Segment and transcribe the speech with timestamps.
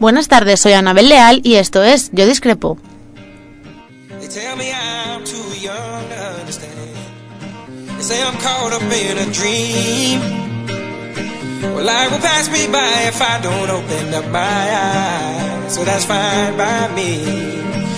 [0.00, 2.78] Buenas tardes, soy Anabel Leal y esto es Yo Discrepo.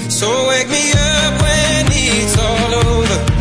[0.08, 3.32] So wake me up when it's all over.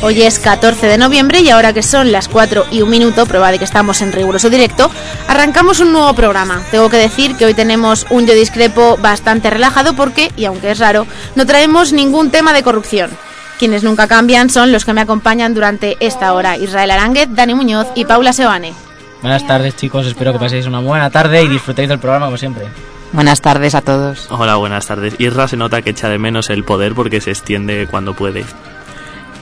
[0.00, 3.50] Hoy es 14 de noviembre y ahora que son las 4 y un minuto, prueba
[3.50, 4.90] de que estamos en riguroso directo,
[5.26, 6.62] arrancamos un nuevo programa.
[6.70, 10.78] Tengo que decir que hoy tenemos un Yo Discrepo bastante relajado porque, y aunque es
[10.78, 11.04] raro,
[11.34, 13.10] no traemos ningún tema de corrupción.
[13.58, 17.88] Quienes nunca cambian son los que me acompañan durante esta hora, Israel Aránguez, Dani Muñoz
[17.96, 18.74] y Paula Sebane.
[19.20, 22.66] Buenas tardes chicos, espero que paséis una buena tarde y disfrutéis del programa como siempre.
[23.12, 24.28] Buenas tardes a todos.
[24.30, 25.14] Hola, buenas tardes.
[25.18, 28.44] Irra se nota que echa de menos el poder porque se extiende cuando puede.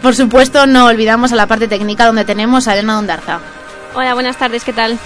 [0.03, 3.41] Por supuesto, no olvidamos a la parte técnica donde tenemos a Elena Dondarza.
[3.95, 4.99] Hola, buenas tardes, ¿qué tal?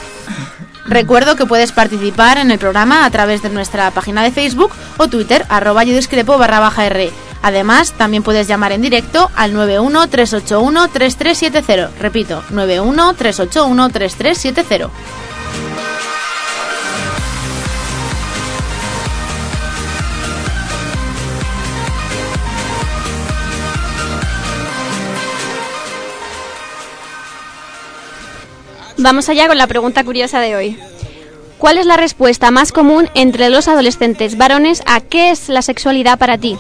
[0.87, 5.09] Recuerdo que puedes participar en el programa a través de nuestra página de Facebook o
[5.09, 7.13] Twitter, arroba yo discrepo barra baja R.
[7.43, 11.89] Además, también puedes llamar en directo al 91-381-3370.
[11.99, 14.91] Repito, 91-381-3370.
[29.03, 30.79] Vamos allá con la pregunta curiosa de hoy.
[31.57, 36.19] ¿Cuál es la respuesta más común entre los adolescentes varones a qué es la sexualidad
[36.19, 36.59] para ti?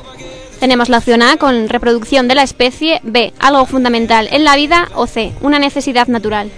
[0.59, 4.89] Tenemos la opción A con reproducción de la especie, B, algo fundamental en la vida
[4.95, 6.51] o C, una necesidad natural.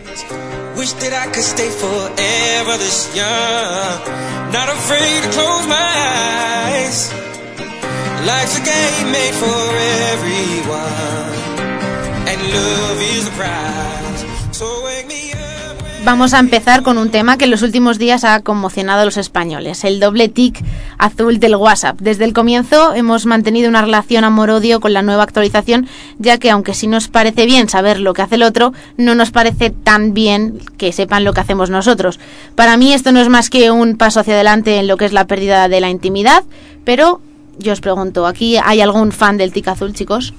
[16.04, 19.16] Vamos a empezar con un tema que en los últimos días ha conmocionado a los
[19.16, 20.60] españoles, el doble tic
[20.98, 22.00] azul del WhatsApp.
[22.00, 25.86] Desde el comienzo hemos mantenido una relación amor-odio con la nueva actualización,
[26.18, 29.30] ya que aunque sí nos parece bien saber lo que hace el otro, no nos
[29.30, 32.18] parece tan bien que sepan lo que hacemos nosotros.
[32.56, 35.12] Para mí esto no es más que un paso hacia adelante en lo que es
[35.12, 36.42] la pérdida de la intimidad,
[36.84, 37.20] pero
[37.58, 40.34] yo os pregunto, ¿aquí hay algún fan del tic azul, chicos?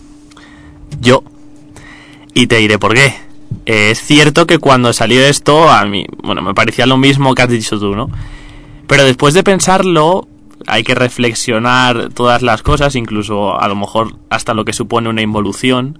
[1.00, 1.24] Yo.
[2.34, 3.33] Y te diré por qué.
[3.66, 7.50] Es cierto que cuando salió esto, a mí, bueno, me parecía lo mismo que has
[7.50, 8.10] dicho tú, ¿no?
[8.88, 10.28] Pero después de pensarlo,
[10.68, 15.22] hay que reflexionar todas las cosas, incluso a lo mejor hasta lo que supone una
[15.22, 16.00] involución.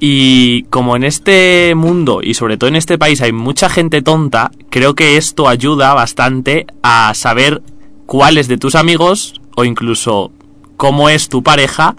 [0.00, 4.52] Y como en este mundo y sobre todo en este país hay mucha gente tonta,
[4.70, 7.62] creo que esto ayuda bastante a saber
[8.06, 10.30] cuáles de tus amigos o incluso
[10.76, 11.96] cómo es tu pareja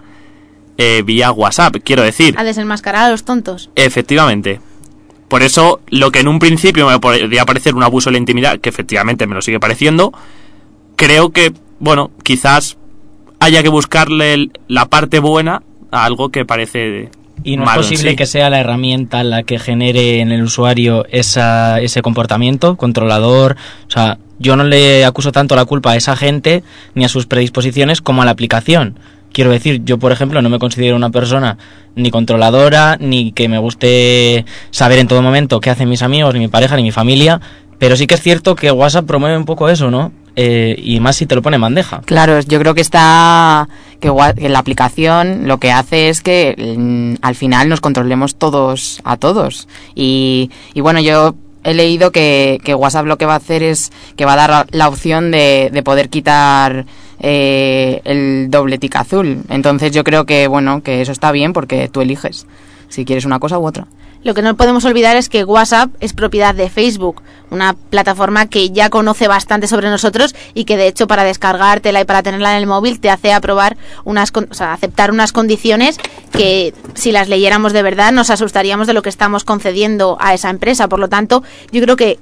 [0.80, 1.76] eh, vía WhatsApp.
[1.84, 3.68] Quiero decir, A desenmascarar a los tontos.
[3.76, 4.60] efectivamente.
[5.28, 8.58] Por eso, lo que en un principio me podría parecer un abuso de la intimidad,
[8.58, 10.12] que efectivamente me lo sigue pareciendo,
[10.96, 12.76] creo que, bueno, quizás
[13.38, 17.10] haya que buscarle la parte buena a algo que parece
[17.44, 18.16] Y no malo es posible sí.
[18.16, 23.56] que sea la herramienta la que genere en el usuario esa, ese comportamiento controlador.
[23.86, 26.64] O sea, yo no le acuso tanto la culpa a esa gente
[26.94, 28.98] ni a sus predisposiciones como a la aplicación.
[29.32, 31.56] Quiero decir, yo por ejemplo no me considero una persona
[31.94, 36.40] ni controladora, ni que me guste saber en todo momento qué hacen mis amigos, ni
[36.40, 37.40] mi pareja, ni mi familia,
[37.78, 40.12] pero sí que es cierto que WhatsApp promueve un poco eso, ¿no?
[40.36, 42.02] Eh, y más si te lo pone en bandeja.
[42.04, 43.68] Claro, yo creo que está
[44.00, 44.08] que,
[44.48, 49.68] la aplicación lo que hace es que mm, al final nos controlemos todos a todos.
[49.94, 51.34] Y, y bueno, yo
[51.64, 54.66] he leído que, que WhatsApp lo que va a hacer es que va a dar
[54.70, 56.86] la opción de, de poder quitar
[57.20, 59.42] eh, el doble tic azul.
[59.48, 62.46] Entonces yo creo que bueno que eso está bien porque tú eliges
[62.88, 63.86] si quieres una cosa u otra.
[64.22, 68.68] Lo que no podemos olvidar es que WhatsApp es propiedad de Facebook, una plataforma que
[68.68, 72.58] ya conoce bastante sobre nosotros y que de hecho para descargártela y para tenerla en
[72.58, 74.30] el móvil te hace aprobar unas,
[74.60, 75.98] aceptar unas condiciones
[76.32, 80.50] que si las leyéramos de verdad nos asustaríamos de lo que estamos concediendo a esa
[80.50, 80.86] empresa.
[80.86, 81.42] Por lo tanto,
[81.72, 82.18] yo creo que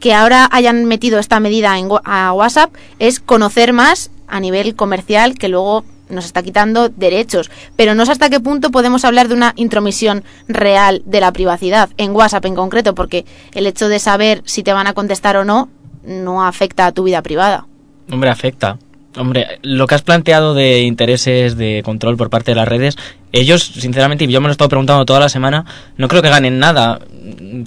[0.00, 5.34] que ahora hayan metido esta medida en a WhatsApp es conocer más a nivel comercial
[5.34, 7.50] que luego nos está quitando derechos.
[7.76, 11.90] Pero no sé hasta qué punto podemos hablar de una intromisión real de la privacidad,
[11.96, 15.44] en WhatsApp en concreto, porque el hecho de saber si te van a contestar o
[15.44, 15.68] no
[16.04, 17.66] no afecta a tu vida privada.
[18.10, 18.78] Hombre, afecta.
[19.16, 22.96] Hombre, lo que has planteado de intereses de control por parte de las redes,
[23.32, 25.64] ellos, sinceramente, y yo me lo he estado preguntando toda la semana,
[25.96, 27.00] no creo que ganen nada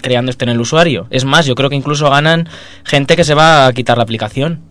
[0.01, 1.07] creando esto en el usuario.
[1.09, 2.47] Es más, yo creo que incluso ganan
[2.83, 4.61] gente que se va a quitar la aplicación.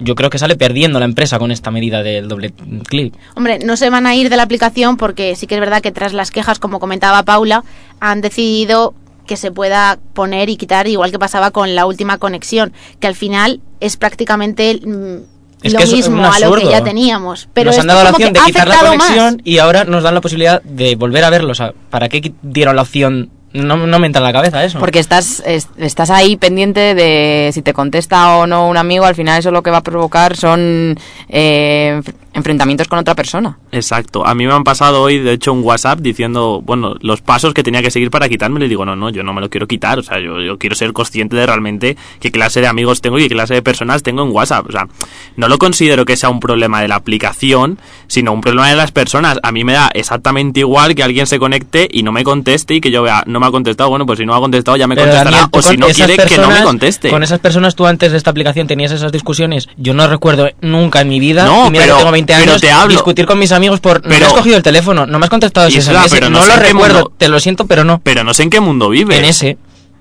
[0.00, 2.52] Yo creo que sale perdiendo la empresa con esta medida del doble
[2.86, 3.14] clic.
[3.34, 5.90] Hombre, no se van a ir de la aplicación porque sí que es verdad que
[5.90, 7.64] tras las quejas, como comentaba Paula,
[7.98, 8.94] han decidido
[9.26, 13.14] que se pueda poner y quitar igual que pasaba con la última conexión, que al
[13.14, 17.48] final es prácticamente mm, Es lo que mismo a lo que ya teníamos.
[17.52, 19.42] Pero nos han dado la opción de quitar la conexión más.
[19.44, 21.60] y ahora nos dan la posibilidad de volver a verlos.
[21.60, 23.30] O sea, ¿Para qué dieron la opción?
[23.52, 24.78] No, no me entra en la cabeza eso.
[24.78, 29.14] Porque estás, es- estás ahí pendiente de si te contesta o no un amigo, al
[29.14, 30.96] final eso lo que va a provocar son
[31.30, 32.02] eh,
[32.38, 33.58] enfrentamientos con otra persona.
[33.72, 34.26] Exacto.
[34.26, 37.62] A mí me han pasado hoy, de hecho, un WhatsApp diciendo, bueno, los pasos que
[37.62, 38.58] tenía que seguir para quitarme.
[38.60, 39.98] Le digo, no, no, yo no me lo quiero quitar.
[39.98, 43.22] O sea, yo, yo quiero ser consciente de realmente qué clase de amigos tengo y
[43.28, 44.66] qué clase de personas tengo en WhatsApp.
[44.68, 44.88] O sea,
[45.36, 48.92] no lo considero que sea un problema de la aplicación, sino un problema de las
[48.92, 49.38] personas.
[49.42, 52.80] A mí me da exactamente igual que alguien se conecte y no me conteste y
[52.80, 53.90] que yo vea, no me ha contestado.
[53.90, 55.30] Bueno, pues si no me ha contestado ya me Pero, contestará.
[55.30, 57.10] Daniel, o si no quiere, que no me conteste.
[57.10, 59.68] Con esas personas tú antes de esta aplicación tenías esas discusiones.
[59.76, 62.60] Yo no recuerdo nunca en mi vida, No, mira pero- que tengo 20 pero años,
[62.60, 62.92] te hablo.
[62.94, 64.02] discutir con mis amigos por...
[64.02, 66.38] no me Pero- has cogido el teléfono, no me has contestado ese Isla, pero no
[66.38, 68.00] no sé lo recuerdo, mundo- te lo siento, pero no.
[68.02, 69.16] Pero no sé en qué mundo vive.
[69.18, 69.58] En ese.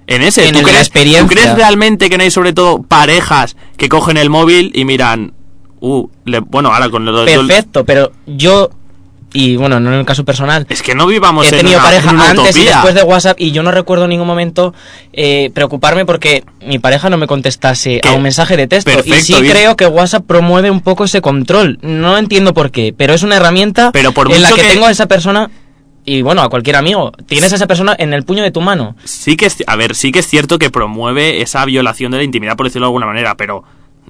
[0.07, 1.27] En ese, En ¿tú, el crees, experiencia.
[1.27, 5.33] ¿tú crees realmente que no hay sobre todo parejas que cogen el móvil y miran,
[5.81, 8.69] uh, le- bueno, ahora con lo Perfecto, pero yo...
[9.33, 11.85] Y bueno, no en el caso personal, Es que no vivamos he en tenido una,
[11.85, 14.73] pareja en una antes y después de WhatsApp y yo no recuerdo en ningún momento
[15.11, 18.91] eh, preocuparme porque mi pareja no me contestase a un mensaje de texto.
[19.05, 19.53] y sí bien.
[19.53, 21.77] creo que WhatsApp promueve un poco ese control.
[21.81, 24.85] No entiendo por qué, pero es una herramienta Pero por en la que, que- tengo
[24.85, 25.49] a esa persona
[26.05, 27.11] y bueno, a cualquier amigo.
[27.25, 28.95] Tienes a esa persona en el puño de tu mano.
[29.03, 32.23] Sí que es, a ver, sí que es cierto que promueve esa violación de la
[32.23, 33.65] intimidad, por decirlo de alguna manera, pero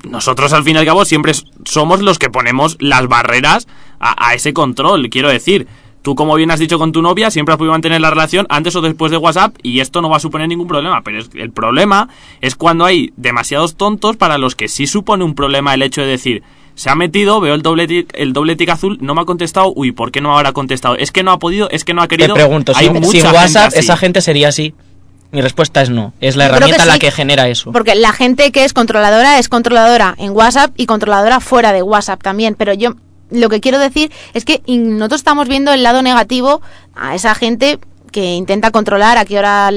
[0.08, 1.34] nosotros al fin y al cabo siempre
[1.66, 3.68] somos los que ponemos las barreras
[4.00, 5.68] a, a ese control, quiero decir.
[6.04, 8.74] Tú, como bien has dicho con tu novia, siempre has podido mantener la relación antes
[8.78, 11.02] o después de WhatsApp y esto no va a suponer ningún problema.
[11.04, 12.08] Pero es- el problema
[12.40, 16.08] es cuando hay demasiados tontos para los que sí supone un problema el hecho de
[16.08, 16.44] decir,
[16.76, 19.74] se ha metido, veo el doble tic, el doble tic azul, no me ha contestado,
[19.76, 20.96] uy, ¿por qué no habrá contestado?
[20.96, 22.36] Es que no ha podido, es que no ha Te querido.
[22.36, 23.80] pregunto, Hay sin, mucha sin gente WhatsApp así.
[23.80, 24.74] esa gente sería así.
[25.34, 26.14] Mi respuesta es no.
[26.22, 27.74] Es la Yo creo que herramienta la sí, que genera eso.
[27.74, 32.22] Porque la gente que es controladora es controladora en WhatsApp y controladora fuera de WhatsApp
[32.24, 32.56] también.
[32.58, 32.92] Pero yo
[33.30, 36.62] lo que quiero decir es que nosotros estamos viendo el lado negativo
[36.96, 37.80] a esa gente
[38.12, 39.70] que intenta controlar a qué hora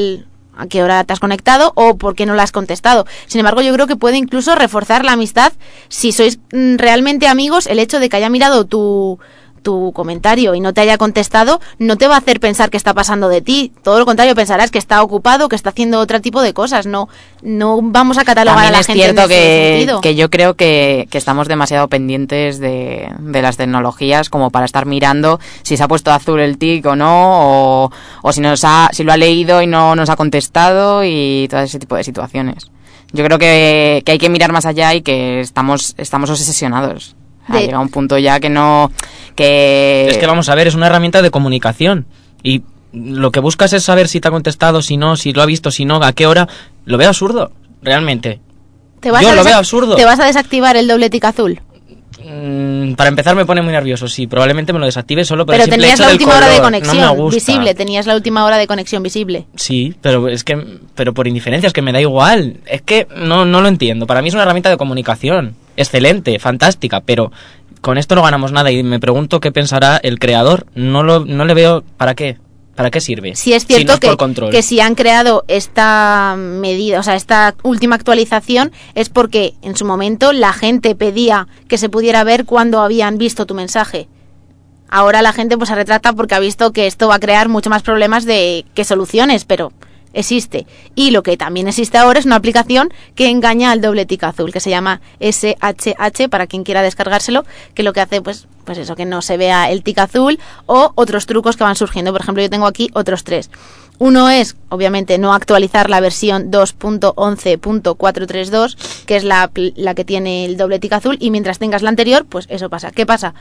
[0.61, 3.07] a qué hora te has conectado o por qué no la has contestado.
[3.27, 5.53] Sin embargo, yo creo que puede incluso reforzar la amistad
[5.89, 7.67] si sois mm, realmente amigos.
[7.67, 9.19] El hecho de que haya mirado tu
[9.63, 12.95] tu comentario y no te haya contestado no te va a hacer pensar que está
[12.95, 13.73] pasando de ti.
[13.83, 16.87] Todo lo contrario, pensarás que está ocupado, que está haciendo otro tipo de cosas.
[16.87, 17.09] No,
[17.43, 21.09] no vamos a catalogar También a la es gente cierto que, que yo creo que,
[21.11, 25.89] que estamos demasiado pendientes de, de las tecnologías como para estar mirando si se ha
[25.89, 27.93] puesto azul el tic o no, o,
[28.23, 31.61] o si, nos ha, si lo ha leído y no nos ha contestado y todo
[31.61, 32.71] ese tipo de situaciones.
[33.13, 37.17] Yo creo que, que hay que mirar más allá y que estamos, estamos obsesionados.
[37.51, 38.91] Ha De- llegado un punto ya que no...
[39.35, 42.07] Que, Es que vamos a ver, es una herramienta de comunicación.
[42.43, 45.47] Y lo que buscas es saber si te ha contestado, si no, si lo ha
[45.47, 46.49] visto, si no, a qué hora.
[46.85, 47.53] Lo veo absurdo,
[47.83, 48.41] realmente.
[49.01, 49.97] ¿Te vas yo a lo veo absurdo.
[49.97, 51.61] ¿Te vas a desactivar el doble tic azul?
[52.19, 54.27] Mm, para empezar me pone muy nervioso, sí.
[54.27, 57.17] Probablemente me lo desactive solo por Pero el tenías hecho la última hora de conexión
[57.17, 57.75] No visible.
[57.75, 59.47] Tenías la última hora de conexión visible.
[59.55, 62.59] Sí, pero es que, pero por indiferencias que me da igual.
[62.67, 64.07] Es que no, no lo entiendo.
[64.07, 65.55] Para mí es una herramienta de comunicación.
[65.77, 67.33] Excelente, fantástica, pero
[67.81, 70.67] con esto no ganamos nada y me pregunto qué pensará el creador.
[70.75, 72.39] No lo, no le veo para qué.
[72.75, 73.35] ¿Para qué sirve?
[73.37, 77.55] Sí es Si cierto no que, que si han creado esta medida, o sea, esta
[77.63, 82.81] última actualización es porque en su momento la gente pedía que se pudiera ver cuando
[82.81, 84.09] habían visto tu mensaje.
[84.89, 87.71] Ahora la gente pues se retrata porque ha visto que esto va a crear mucho
[87.71, 89.73] más problemas de que soluciones, pero
[90.13, 90.67] existe.
[90.95, 94.53] Y lo que también existe ahora es una aplicación que engaña al doble tic azul,
[94.53, 98.95] que se llama SHH para quien quiera descargárselo, que lo que hace pues pues eso
[98.95, 102.13] que no se vea el tic azul o otros trucos que van surgiendo.
[102.13, 103.51] Por ejemplo, yo tengo aquí otros tres.
[103.99, 110.57] Uno es, obviamente, no actualizar la versión 2.11.432, que es la, la que tiene el
[110.57, 112.93] doble tic azul, y mientras tengas la anterior, pues eso pasa.
[112.93, 113.35] ¿Qué pasa?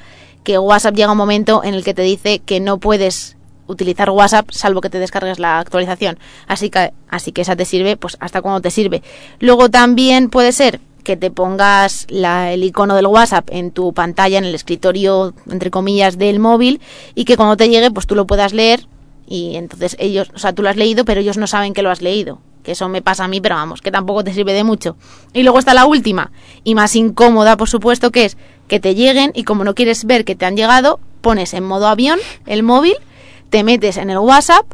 [0.43, 3.37] Que WhatsApp llega un momento en el que te dice que no puedes
[3.69, 6.19] utilizar WhatsApp salvo que te descargues la actualización.
[6.47, 9.01] Así que, así que esa te sirve pues hasta cuando te sirve.
[9.39, 14.37] Luego también puede ser que te pongas la- el icono del WhatsApp en tu pantalla,
[14.37, 16.81] en el escritorio, entre comillas, del móvil
[17.15, 18.85] y que cuando te llegue pues tú lo puedas leer
[19.27, 21.89] y entonces ellos, o sea, tú lo has leído pero ellos no saben que lo
[21.91, 22.39] has leído.
[22.63, 24.97] Que eso me pasa a mí, pero vamos, que tampoco te sirve de mucho.
[25.33, 26.31] Y luego está la última
[26.65, 30.25] y más incómoda, por supuesto, que es que te lleguen y como no quieres ver
[30.25, 32.95] que te han llegado, pones en modo avión el móvil,
[33.49, 34.65] te metes en el WhatsApp,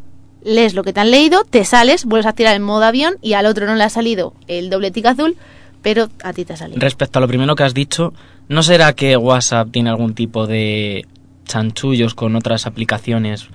[0.44, 3.34] lees lo que te han leído, te sales, vuelves a tirar el modo avión y
[3.34, 5.36] al otro no le ha salido el doble tic azul,
[5.82, 6.80] pero a ti te ha salido.
[6.80, 8.14] Respecto a lo primero que has dicho,
[8.48, 11.06] ¿no será que WhatsApp tiene algún tipo de
[11.46, 13.48] chanchullos con otras aplicaciones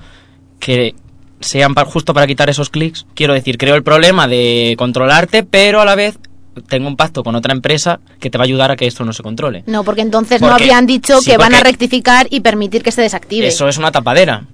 [0.59, 0.95] que
[1.41, 3.07] sean pa- justo para quitar esos clics?
[3.15, 6.19] Quiero decir, creo el problema de controlarte, pero a la vez
[6.69, 9.12] tengo un pacto con otra empresa que te va a ayudar a que esto no
[9.12, 9.62] se controle.
[9.67, 13.03] No, porque entonces no habrían dicho sí, que van a rectificar y permitir que se
[13.03, 13.47] desactive.
[13.47, 14.45] Eso es una tapadera.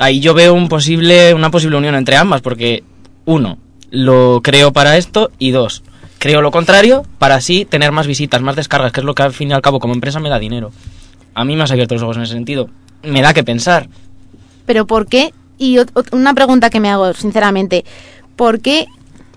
[0.00, 2.82] Ahí yo veo un posible, una posible unión entre ambas, porque
[3.26, 3.58] uno,
[3.90, 5.82] lo creo para esto y dos,
[6.18, 9.32] creo lo contrario para así tener más visitas, más descargas, que es lo que al
[9.34, 10.72] fin y al cabo como empresa me da dinero.
[11.34, 12.70] A mí me has abierto los ojos en ese sentido.
[13.02, 13.88] Me da que pensar.
[14.66, 15.32] Pero ¿por qué?
[15.58, 15.76] Y
[16.12, 17.84] una pregunta que me hago, sinceramente,
[18.36, 18.86] ¿por qué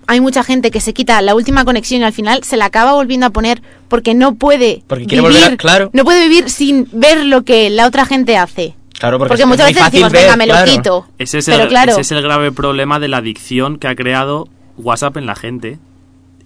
[0.06, 2.94] hay mucha gente que se quita la última conexión y al final se la acaba
[2.94, 5.90] volviendo a poner porque no puede Porque quiere vivir, volver a- claro.
[5.92, 8.74] no puede vivir sin ver lo que la otra gente hace?
[9.04, 10.66] Claro, porque, Porque, es muchas veces decimos, ver, venga, me claro.
[10.66, 11.06] lo quito.
[11.18, 13.94] Ese es, Pero el, claro, ese es el grave problema de la adicción que ha
[13.94, 15.78] creado WhatsApp en la gente.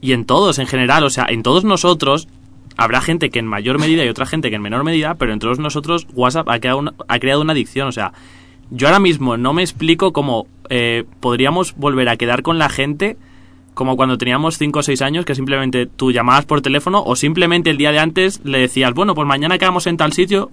[0.00, 1.04] Y en todos, en general.
[1.04, 2.26] O sea, en todos nosotros
[2.76, 5.38] habrá gente que en mayor medida y otra gente que en menor medida, pero en
[5.38, 7.86] todos nosotros WhatsApp ha creado una, ha creado una adicción.
[7.86, 8.12] O sea,
[8.70, 13.16] yo ahora mismo no me explico cómo eh, podríamos volver a quedar con la gente
[13.74, 17.70] como cuando teníamos 5 o 6 años, que simplemente tú llamabas por teléfono o simplemente
[17.70, 20.50] el día de antes le decías, bueno, pues mañana quedamos en tal sitio.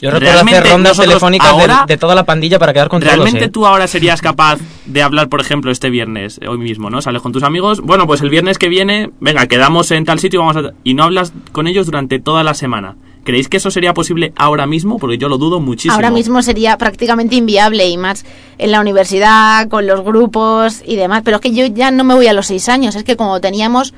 [0.00, 3.38] Yo recuerdo hacer rondas telefónicas de- ahora- de, toda la pandilla para quedar con ¿Realmente
[3.38, 3.50] todos, ¿eh?
[3.50, 7.00] tú ahora serías capaz de hablar, por ejemplo, este viernes, eh, hoy mismo, ¿no?
[7.00, 10.38] Sales con tus amigos, bueno, pues el viernes que viene, venga, quedamos en tal sitio
[10.40, 10.72] y vamos a...
[10.84, 12.96] Y no hablas con ellos durante toda la semana.
[13.24, 14.98] ¿Creéis que eso sería posible ahora mismo?
[14.98, 15.94] Porque yo lo dudo muchísimo.
[15.94, 18.24] ahora mismo sería prácticamente inviable y más
[18.56, 21.22] en la universidad, con los grupos y demás.
[21.24, 23.40] Pero es que yo ya no me voy a los seis años, es que como
[23.40, 23.94] teníamos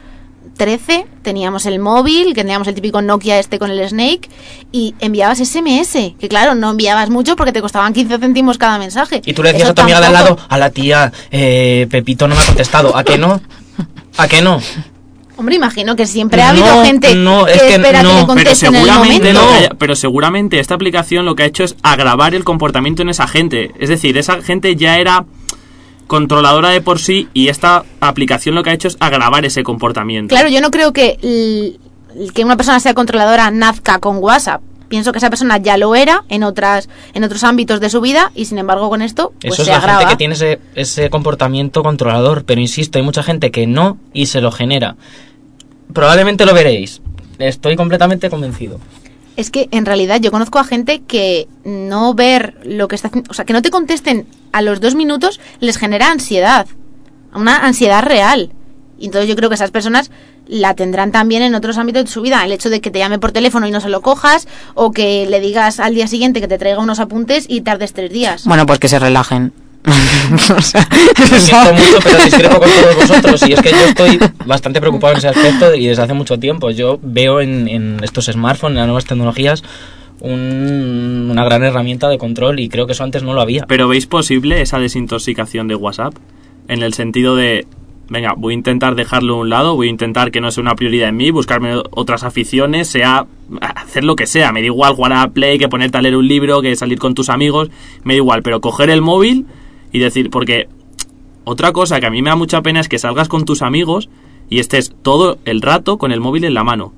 [0.56, 4.28] 13, teníamos el móvil, que teníamos el típico Nokia este con el Snake,
[4.72, 9.22] y enviabas SMS, que claro, no enviabas mucho porque te costaban 15 céntimos cada mensaje.
[9.24, 11.86] Y tú le decías Eso a tu amiga de al lado, a la tía, eh,
[11.90, 12.96] Pepito no me ha contestado.
[12.96, 13.40] ¿A qué no?
[14.16, 14.60] ¿A qué no?
[15.36, 18.08] Hombre, imagino que siempre ha habido No, gente no, que, es que espera no.
[18.10, 19.54] que le Pero en el seguramente, momento.
[19.54, 23.28] haya- pero seguramente esta aplicación lo que ha hecho es agravar el comportamiento en esa
[23.28, 23.70] gente.
[23.78, 25.24] Es decir, esa gente ya era
[26.08, 30.34] controladora de por sí y esta aplicación lo que ha hecho es agravar ese comportamiento.
[30.34, 31.78] Claro, yo no creo que,
[32.34, 34.60] que una persona sea controladora nazca con WhatsApp.
[34.88, 38.32] Pienso que esa persona ya lo era en otras en otros ámbitos de su vida
[38.34, 39.98] y sin embargo con esto pues Eso es se la agrava.
[39.98, 44.26] gente que tiene ese, ese comportamiento controlador, pero insisto, hay mucha gente que no y
[44.26, 44.96] se lo genera.
[45.92, 47.02] Probablemente lo veréis.
[47.38, 48.80] Estoy completamente convencido.
[49.38, 53.30] Es que en realidad yo conozco a gente que no ver lo que está haciendo,
[53.30, 56.66] o sea, que no te contesten a los dos minutos les genera ansiedad,
[57.32, 58.50] una ansiedad real.
[58.98, 60.10] Y entonces yo creo que esas personas
[60.48, 62.44] la tendrán también en otros ámbitos de su vida.
[62.44, 65.24] El hecho de que te llame por teléfono y no se lo cojas, o que
[65.30, 68.44] le digas al día siguiente que te traiga unos apuntes y tardes tres días.
[68.44, 69.52] Bueno, pues que se relajen.
[70.56, 70.86] O sea,
[71.30, 73.48] Lo siento mucho, pero discrepo con todos vosotros.
[73.48, 76.70] Y es que yo estoy bastante preocupado en ese aspecto y desde hace mucho tiempo.
[76.70, 79.62] Yo veo en, en estos smartphones, en las nuevas tecnologías,
[80.20, 83.64] un- una gran herramienta de control y creo que eso antes no lo había.
[83.66, 86.14] Pero ¿veis posible esa desintoxicación de WhatsApp?
[86.68, 87.66] En el sentido de,
[88.10, 90.74] venga, voy a intentar dejarlo a un lado, voy a intentar que no sea una
[90.74, 93.26] prioridad en mí, buscarme otras aficiones, sea
[93.60, 94.52] hacer lo que sea.
[94.52, 97.14] Me da igual jugar a Play, que ponerte a leer un libro, que salir con
[97.14, 97.70] tus amigos,
[98.04, 98.42] me da igual.
[98.42, 99.46] Pero coger el móvil
[99.92, 100.68] y decir, porque
[101.44, 104.08] otra cosa que a mí me da mucha pena es que salgas con tus amigos
[104.50, 106.92] y estés todo el rato con el móvil en la mano.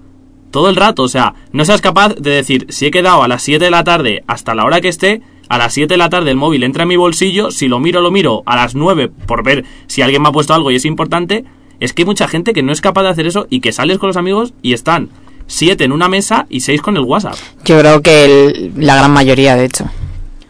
[0.51, 3.43] Todo el rato, o sea, no seas capaz de decir, si he quedado a las
[3.43, 6.31] 7 de la tarde hasta la hora que esté, a las 7 de la tarde
[6.31, 9.45] el móvil entra en mi bolsillo, si lo miro, lo miro a las 9 por
[9.45, 11.45] ver si alguien me ha puesto algo y es importante,
[11.79, 13.99] es que hay mucha gente que no es capaz de hacer eso y que sales
[13.99, 15.11] con los amigos y están
[15.47, 17.37] 7 en una mesa y 6 con el WhatsApp.
[17.65, 19.85] yo creo que el- la gran mayoría, de hecho.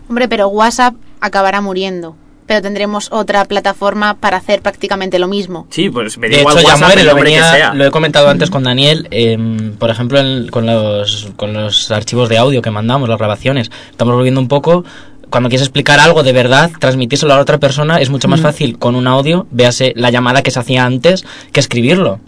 [0.09, 2.16] Hombre, pero WhatsApp acabará muriendo.
[2.50, 5.69] Pero tendremos otra plataforma para hacer prácticamente lo mismo.
[5.71, 7.75] Sí, pues me De igual hecho, ya WhatsApp, muere, el lo, que venía- sea.
[7.75, 12.28] lo he comentado antes con Daniel, em, por ejemplo, en- con, los, con los archivos
[12.28, 13.71] de audio que mandamos, las grabaciones.
[13.92, 14.85] Estamos volviendo un poco,
[15.30, 18.80] cuando quieres explicar algo de verdad, transmitírselo a la otra persona es mucho más fácil
[18.80, 22.19] con un audio, véase la llamada que se hacía antes, que escribirlo.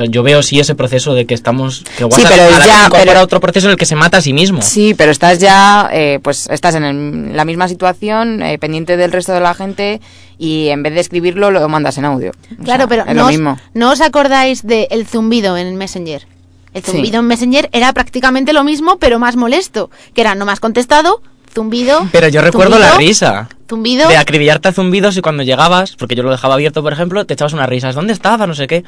[0.00, 2.66] Sea, yo veo sí ese proceso de que estamos que WhatsApp pero a la vez
[2.66, 4.62] ya, pero- otro proceso en el que se mata a sí mismo.
[4.62, 9.12] Sí, pero estás ya, eh, pues estás en el- la misma situación, eh, pendiente del
[9.12, 10.00] resto de la gente
[10.38, 12.32] y en vez de escribirlo lo mandas en audio.
[12.60, 13.58] O Claro, sea, pero es no lo os, mismo.
[13.74, 16.26] ¿no os acordáis del zumbido en Messenger?
[16.72, 16.92] El Sí.
[16.92, 19.90] zumbido en Messenger era prácticamente lo mismo, pero más molesto.
[20.14, 21.20] Que era no has contestado,
[21.52, 22.06] zumbido.
[22.12, 23.48] Pero yo recuerdo zumbido, la risa.
[23.68, 24.08] Zumbido.
[24.08, 27.34] De acribillarte a zumbidos y cuando llegabas, porque yo lo dejaba abierto, por ejemplo, te
[27.34, 27.94] echabas unas risas.
[27.96, 28.46] ¿Dónde estaba?
[28.46, 28.84] No sé qué.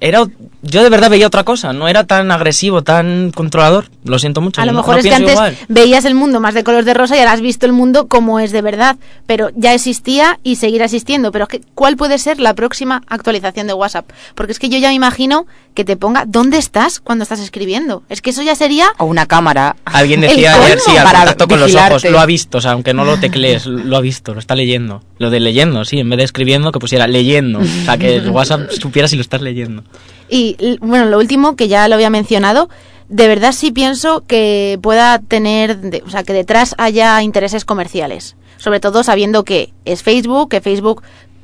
[0.00, 0.24] Era,
[0.62, 3.86] yo de verdad veía otra cosa, no era tan agresivo, tan controlador.
[4.04, 4.60] Lo siento mucho.
[4.60, 5.56] A lo no- mejor no es que pienso antes igual.
[5.68, 8.38] veías el mundo más de color de rosa y ahora has visto el mundo como
[8.40, 8.96] es de verdad.
[9.26, 11.32] Pero ya existía y seguirá existiendo.
[11.32, 14.10] Pero es que, ¿cuál puede ser la próxima actualización de WhatsApp?
[14.34, 18.02] Porque es que yo ya me imagino que te ponga ¿dónde estás cuando estás escribiendo?
[18.08, 19.76] Es que eso ya sería O una cámara.
[19.84, 22.92] Alguien decía ayer, sí, al contacto con los ojos, lo ha visto, o sea, aunque
[22.94, 25.02] no lo teclees, lo ha visto, lo está leyendo.
[25.18, 27.60] Lo de leyendo, sí, en vez de escribiendo, que pusiera leyendo.
[27.60, 29.84] O sea, que el WhatsApp supiera si lo estás leyendo.
[30.28, 32.68] Y bueno, lo último que ya lo había mencionado,
[33.08, 38.36] de verdad sí pienso que pueda tener, de- o sea, que detrás haya intereses comerciales.
[38.56, 41.02] Sobre todo sabiendo que es Facebook, que Facebook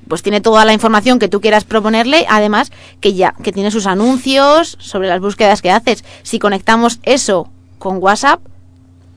[0.09, 3.87] pues tiene toda la información que tú quieras proponerle, además que ya que tiene sus
[3.87, 6.03] anuncios sobre las búsquedas que haces.
[6.25, 7.49] Si conectamos eso
[7.79, 8.41] con WhatsApp,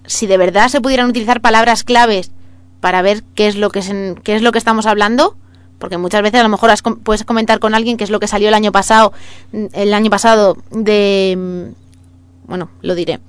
[0.05, 2.29] si de verdad se pudieran utilizar palabras claves
[2.83, 5.37] para ver qué es lo que se- qué es lo que estamos hablando,
[5.79, 6.69] porque muchas veces a lo mejor
[7.01, 9.13] puedes comentar con alguien qué es lo que salió el año pasado,
[9.71, 13.21] el año pasado de mm, bueno, lo diré.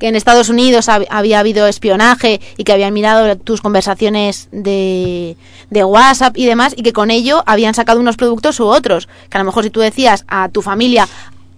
[0.00, 5.36] Que en Estados Unidos hab- había habido espionaje y que habían mirado tus conversaciones de,
[5.70, 9.08] de WhatsApp y demás y que con ello habían sacado unos productos u otros.
[9.30, 11.06] Que a lo mejor si tú decías a tu familia,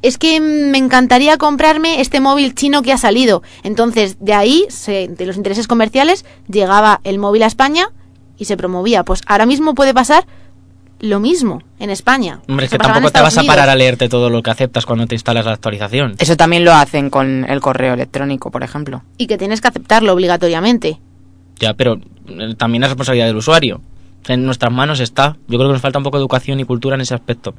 [0.02, 3.42] es que me encantaría comprarme este móvil chino que ha salido.
[3.62, 7.88] Entonces, de ahí, se- de los intereses comerciales, llegaba el móvil a España
[8.38, 9.04] y se promovía.
[9.04, 10.26] Pues ahora mismo puede pasar
[11.00, 12.40] lo mismo en España.
[12.48, 15.06] Hombre, es que tampoco te vas a parar a leerte todo lo que aceptas cuando
[15.06, 16.14] te instalas la actualización.
[16.18, 19.02] Eso también lo hacen con el correo electrónico, por ejemplo.
[19.16, 21.00] Y que tienes que aceptarlo obligatoriamente.
[21.58, 23.80] Ya, pero eh, también es responsabilidad del usuario.
[24.28, 25.36] En nuestras manos está.
[25.48, 27.54] Yo creo que nos falta un poco de educación y cultura en ese aspecto.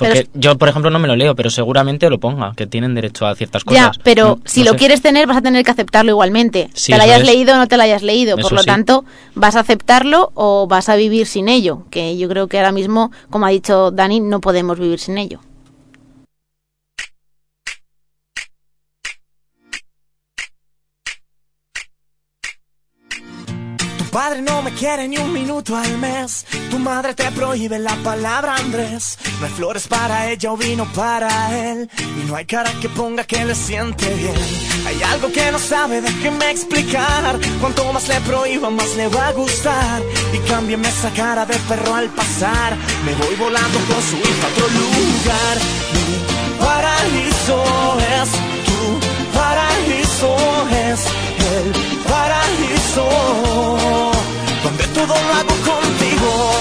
[0.00, 2.94] Pero Porque yo, por ejemplo, no me lo leo, pero seguramente lo ponga, que tienen
[2.94, 4.00] derecho a ciertas Ya, cosas.
[4.02, 4.76] pero No- si no lo sé.
[4.78, 6.70] quieres tener vas a tener que aceptarlo igualmente.
[6.74, 7.34] Sí, te la eso hayas es.
[7.34, 8.36] leído o no te la hayas leído.
[8.36, 8.66] Por lo sí.
[8.66, 11.84] tanto, vas a aceptarlo o vas a vivir sin ello.
[11.90, 15.40] Que yo creo que ahora mismo, como ha dicho Dani, no podemos vivir sin ello.
[24.10, 26.44] Padre no me quiere ni un minuto al mes.
[26.70, 29.18] Tu madre te prohíbe la palabra Andrés.
[29.38, 31.88] No hay flores para ella o vino para él.
[31.98, 34.34] Y no hay cara que ponga que le siente bien.
[34.86, 37.38] Hay algo que no sabe, déjeme explicar.
[37.60, 40.02] Cuanto más le prohíba, más le va a gustar.
[40.32, 42.76] Y cámbiame esa cara de perro al pasar.
[43.04, 45.56] Me voy volando con su hija a otro lugar.
[45.94, 47.64] Mi paraíso
[48.20, 48.30] es
[48.66, 50.36] tu paraíso
[50.90, 51.00] es
[51.52, 51.72] el
[52.08, 56.59] paraíso donde todo lo hago contigo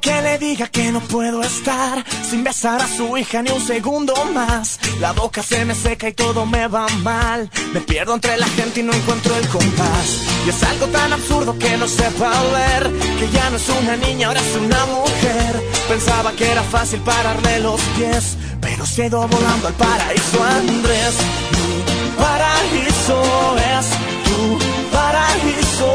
[0.00, 4.12] Que le diga que no puedo estar sin besar a su hija ni un segundo
[4.34, 4.78] más.
[5.00, 7.48] La boca se me seca y todo me va mal.
[7.72, 10.20] Me pierdo entre la gente y no encuentro el compás.
[10.44, 14.26] Y es algo tan absurdo que no sepa ver que ya no es una niña,
[14.26, 15.62] ahora es una mujer.
[15.88, 21.14] Pensaba que era fácil pararle los pies, pero se ha ido volando al paraíso Andrés.
[21.52, 21.82] Mi
[22.22, 23.22] paraíso
[23.56, 23.86] es
[24.26, 24.58] tu
[24.92, 25.94] paraíso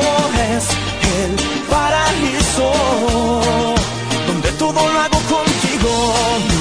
[0.56, 0.66] es
[1.20, 1.32] el
[1.70, 3.69] paraíso
[4.74, 6.59] todo lo hago contigo.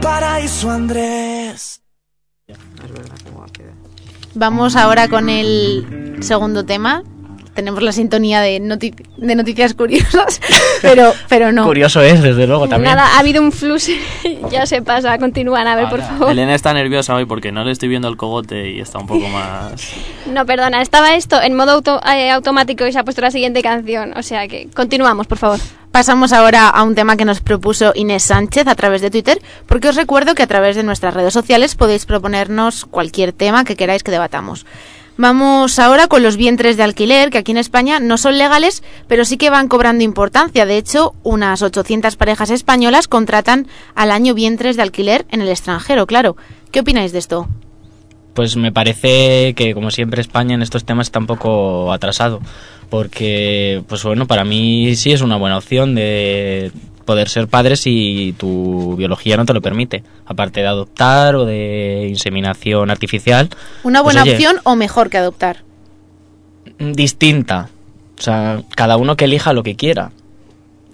[0.00, 1.82] Paraíso Andrés.
[4.34, 7.02] Vamos ahora con el segundo tema.
[7.54, 10.42] tenemos la sintonía de, noti- de noticias curiosas,
[10.82, 11.64] pero, pero no.
[11.64, 12.94] Curioso es, desde luego, también.
[12.94, 13.88] Nada, ha habido un flux.
[14.50, 15.16] ya se pasa.
[15.18, 16.30] Continúan, a ver, por favor.
[16.30, 19.26] Elena está nerviosa hoy porque no le estoy viendo el cogote y está un poco
[19.28, 19.72] más...
[20.26, 23.62] No, perdona, estaba esto en modo auto- eh, automático y se ha puesto la siguiente
[23.62, 24.12] canción.
[24.18, 25.58] O sea que continuamos, por favor.
[25.96, 29.88] Pasamos ahora a un tema que nos propuso Inés Sánchez a través de Twitter, porque
[29.88, 34.02] os recuerdo que a través de nuestras redes sociales podéis proponernos cualquier tema que queráis
[34.02, 34.66] que debatamos.
[35.16, 39.24] Vamos ahora con los vientres de alquiler, que aquí en España no son legales, pero
[39.24, 40.66] sí que van cobrando importancia.
[40.66, 46.06] De hecho, unas 800 parejas españolas contratan al año vientres de alquiler en el extranjero,
[46.06, 46.36] claro.
[46.72, 47.48] ¿Qué opináis de esto?
[48.36, 52.42] Pues me parece que, como siempre, España en estos temas está un poco atrasado.
[52.90, 56.70] Porque, pues bueno, para mí sí es una buena opción de
[57.06, 60.04] poder ser padre si tu biología no te lo permite.
[60.26, 63.48] Aparte de adoptar o de inseminación artificial.
[63.84, 65.64] ¿Una pues, buena oye, opción o mejor que adoptar?
[66.78, 67.70] Distinta.
[68.18, 70.10] O sea, cada uno que elija lo que quiera.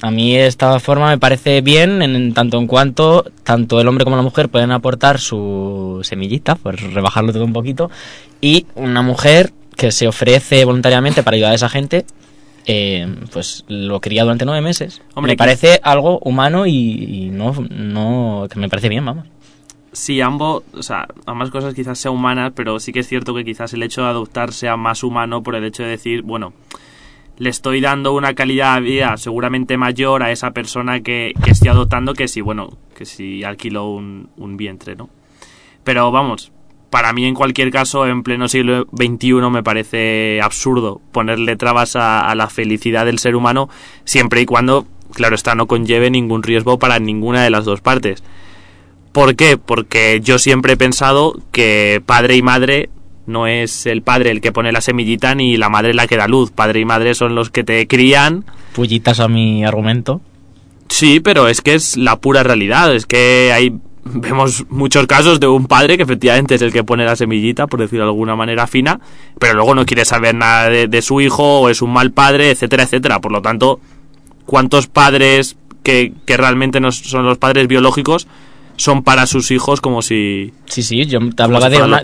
[0.03, 4.17] A mí esta forma me parece bien en tanto en cuanto tanto el hombre como
[4.17, 7.89] la mujer pueden aportar su semillita, por rebajarlo todo un poquito,
[8.41, 12.05] y una mujer que se ofrece voluntariamente para ayudar a esa gente,
[12.67, 15.01] eh, pues lo cría durante nueve meses.
[15.15, 19.27] Hombre, me parece algo humano y, y no, no, que me parece bien, vamos.
[19.93, 23.45] Sí, ambos, o sea, ambas cosas quizás sean humanas, pero sí que es cierto que
[23.45, 26.55] quizás el hecho de adoptar sea más humano por el hecho de decir, bueno,
[27.43, 31.71] le estoy dando una calidad de vida seguramente mayor a esa persona que, que estoy
[31.71, 35.11] adoptando que si, bueno, que si alquilo un, un vientre, ¿no?
[35.83, 36.53] Pero vamos,
[36.89, 42.31] para mí en cualquier caso, en pleno siglo XXI me parece absurdo ponerle trabas a,
[42.31, 43.69] a la felicidad del ser humano
[44.05, 48.23] siempre y cuando, claro está, no conlleve ningún riesgo para ninguna de las dos partes.
[49.11, 49.59] ¿Por qué?
[49.59, 52.89] Porque yo siempre he pensado que padre y madre
[53.27, 56.29] no es el padre el que pone la semillita ni la madre la que da
[56.29, 56.51] luz.
[56.51, 58.45] Padre y madre son los que te crían.
[58.75, 60.21] Pullitas a mi argumento.
[60.89, 62.95] Sí, pero es que es la pura realidad.
[62.95, 67.05] Es que hay vemos muchos casos de un padre que efectivamente es el que pone
[67.05, 69.01] la semillita, por decirlo de alguna manera fina,
[69.39, 72.51] pero luego no quiere saber nada de, de su hijo o es un mal padre,
[72.51, 73.21] etcétera, etcétera.
[73.21, 73.81] Por lo tanto,
[74.45, 78.27] ¿cuántos padres que, que realmente no son los padres biológicos
[78.77, 80.53] son para sus hijos como si...
[80.67, 82.01] Sí, sí, yo te hablaba si de, una,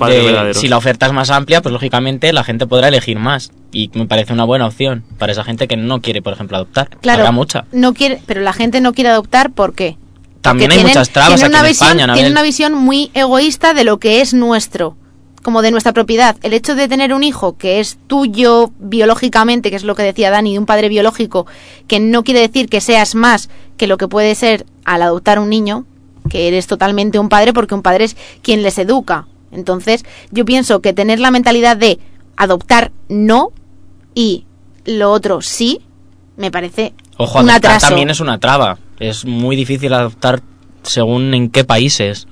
[0.55, 3.51] si la oferta es más amplia, pues lógicamente la gente podrá elegir más.
[3.73, 6.89] Y me parece una buena opción para esa gente que no quiere, por ejemplo, adoptar.
[7.01, 7.65] Claro, Habrá mucha.
[7.73, 9.97] no quiere, pero la gente no quiere adoptar ¿por qué?
[10.41, 12.19] También Porque hay muchas trabas aquí una en visión, España, Anabel.
[12.19, 14.97] tienen una visión muy egoísta de lo que es nuestro,
[15.43, 16.37] como de nuestra propiedad.
[16.43, 20.31] El hecho de tener un hijo que es tuyo biológicamente, que es lo que decía
[20.31, 21.47] Dani, de un padre biológico,
[21.89, 25.51] que no quiere decir que seas más que lo que puede ser al adoptar un
[25.51, 25.85] niño,
[26.29, 29.27] que eres totalmente un padre porque un padre es quien les educa.
[29.51, 31.99] Entonces, yo pienso que tener la mentalidad de
[32.37, 33.51] adoptar no
[34.15, 34.45] y
[34.85, 35.81] lo otro sí,
[36.37, 37.89] me parece Ojo, un adoptar atraso.
[37.89, 38.79] también es una traba.
[38.99, 40.43] Es muy difícil adoptar
[40.83, 42.27] según en qué países.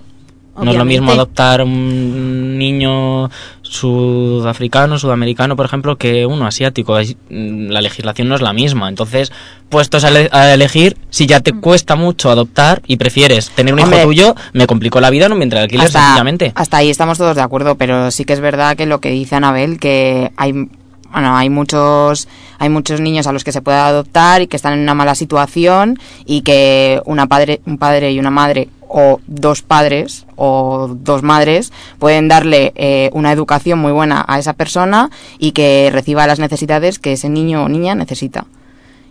[0.63, 3.31] No es lo mismo adoptar un niño
[3.69, 6.97] sudafricano, sudamericano, por ejemplo, que uno asiático.
[7.31, 8.89] Mm, La legislación no es la misma.
[8.89, 9.33] Entonces,
[9.69, 13.81] puestos a, ele- a elegir, si ya te cuesta mucho adoptar y prefieres tener un
[13.81, 13.99] Hombre.
[13.99, 16.53] hijo tuyo, me complicó la vida, no mientras alquiler hasta, sencillamente.
[16.55, 19.35] hasta ahí estamos todos de acuerdo, pero sí que es verdad que lo que dice
[19.37, 20.69] Anabel, que hay
[21.13, 24.75] bueno, hay muchos hay muchos niños a los que se puede adoptar y que están
[24.75, 29.63] en una mala situación y que una padre un padre y una madre o dos
[29.63, 35.53] padres o dos madres pueden darle eh, una educación muy buena a esa persona y
[35.53, 38.47] que reciba las necesidades que ese niño o niña necesita.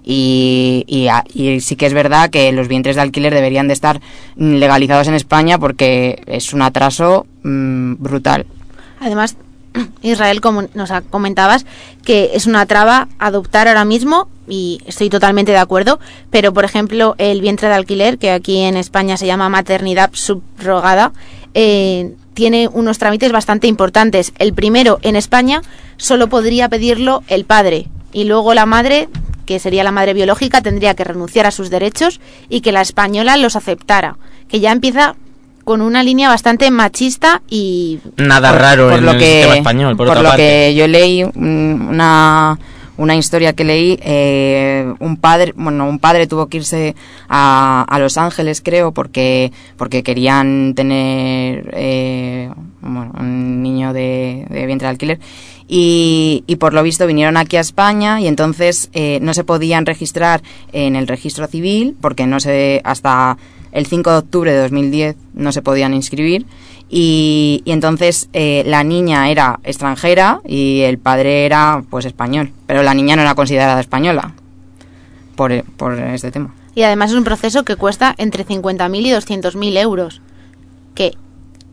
[0.07, 4.01] Y, y, y sí que es verdad que los vientres de alquiler deberían de estar
[4.35, 8.45] legalizados en España porque es un atraso mm, brutal.
[8.99, 9.35] Además,
[10.01, 11.65] Israel, como nos comentabas,
[12.03, 17.15] que es una traba adoptar ahora mismo, y estoy totalmente de acuerdo, pero por ejemplo,
[17.17, 21.11] el vientre de alquiler, que aquí en España se llama maternidad subrogada,
[21.53, 24.33] eh, tiene unos trámites bastante importantes.
[24.37, 25.61] El primero, en España,
[25.97, 29.09] solo podría pedirlo el padre, y luego la madre,
[29.45, 33.37] que sería la madre biológica, tendría que renunciar a sus derechos y que la española
[33.37, 35.15] los aceptara, que ya empieza
[35.65, 40.29] con una línea bastante machista y Nada raro en el sistema español, por, otra lo
[40.29, 40.43] parte.
[40.43, 42.57] que yo leí mm, una
[42.97, 46.95] una historia que leí eh, un padre bueno un padre tuvo que irse
[47.27, 52.49] a, a Los Ángeles creo porque porque querían tener eh,
[52.81, 55.19] un niño de, de vientre de alquiler.
[55.67, 59.85] Y, y por lo visto vinieron aquí a España y entonces eh, no se podían
[59.85, 63.37] registrar en el registro civil porque no se hasta
[63.71, 66.45] el 5 de octubre de 2010 no se podían inscribir
[66.89, 72.93] y, entonces eh, la niña era extranjera y el padre era pues español, pero la
[72.93, 74.33] niña no era considerada española
[75.35, 76.53] por, por este tema.
[76.75, 80.21] Y además es un proceso que cuesta entre 50.000 y 200.000 euros.
[80.93, 81.13] Que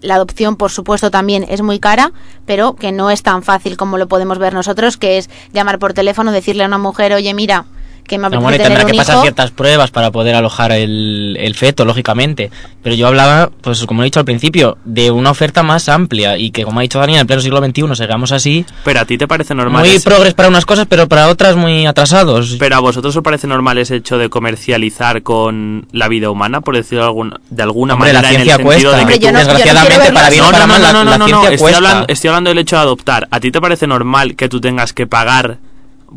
[0.01, 2.13] la adopción, por supuesto, también es muy cara,
[2.47, 5.93] pero que no es tan fácil como lo podemos ver nosotros, que es llamar por
[5.93, 7.67] teléfono, decirle a una mujer, oye, mira,
[8.07, 9.23] que me No, apetece bueno, y tener tendrá un que pasar hijo.
[9.23, 12.51] ciertas pruebas para poder alojar el, el feto, lógicamente.
[12.83, 16.51] Pero yo hablaba, pues como he dicho al principio, de una oferta más amplia y
[16.51, 18.67] que, como ha dicho Dani, en el pleno siglo XXI sigamos así.
[18.85, 19.81] Pero a ti te parece normal.
[19.85, 22.57] Muy ese- progres para unas cosas, pero para otras muy atrasados.
[22.59, 26.77] Pero a vosotros os parece normal ese hecho de comercializar con la vida humana, por
[26.77, 29.07] decirlo de alguna, de alguna Hombre, manera, la en el ciencia sentido cuesta.
[29.07, 31.05] de que tú- no- Desgraciadamente, para bien o No, para no, mal, no, la, no,
[31.05, 31.77] no, la no, no, ciencia estoy cuesta.
[31.79, 33.29] hablando, estoy hablando del hecho de adoptar.
[33.31, 35.59] ¿A ti te parece normal que tú tengas que pagar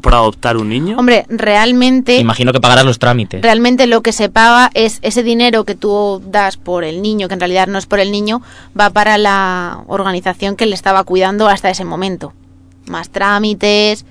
[0.01, 0.97] por adoptar un niño?
[0.97, 3.41] Hombre, realmente, Imagino que pagarás los trámites.
[3.41, 7.33] realmente lo que se paga es ese dinero que tú das por el niño, que
[7.33, 8.41] en realidad no es por el niño,
[8.79, 12.33] va para la organización que le estaba cuidando hasta ese momento.
[12.87, 14.05] Más trámites,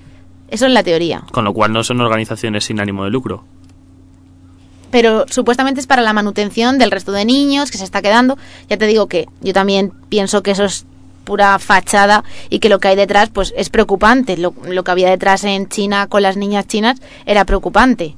[0.49, 1.23] eso es la teoría.
[1.31, 3.43] Con lo cual no son organizaciones sin ánimo de lucro.
[4.91, 8.37] pero supuestamente es para la manutención del resto de niños que se está quedando.
[8.69, 10.85] Ya te digo que yo también pienso que eso es
[11.25, 14.37] pura fachada y que lo que hay detrás pues es preocupante.
[14.37, 18.15] Lo, lo que había detrás en China con las niñas chinas era preocupante.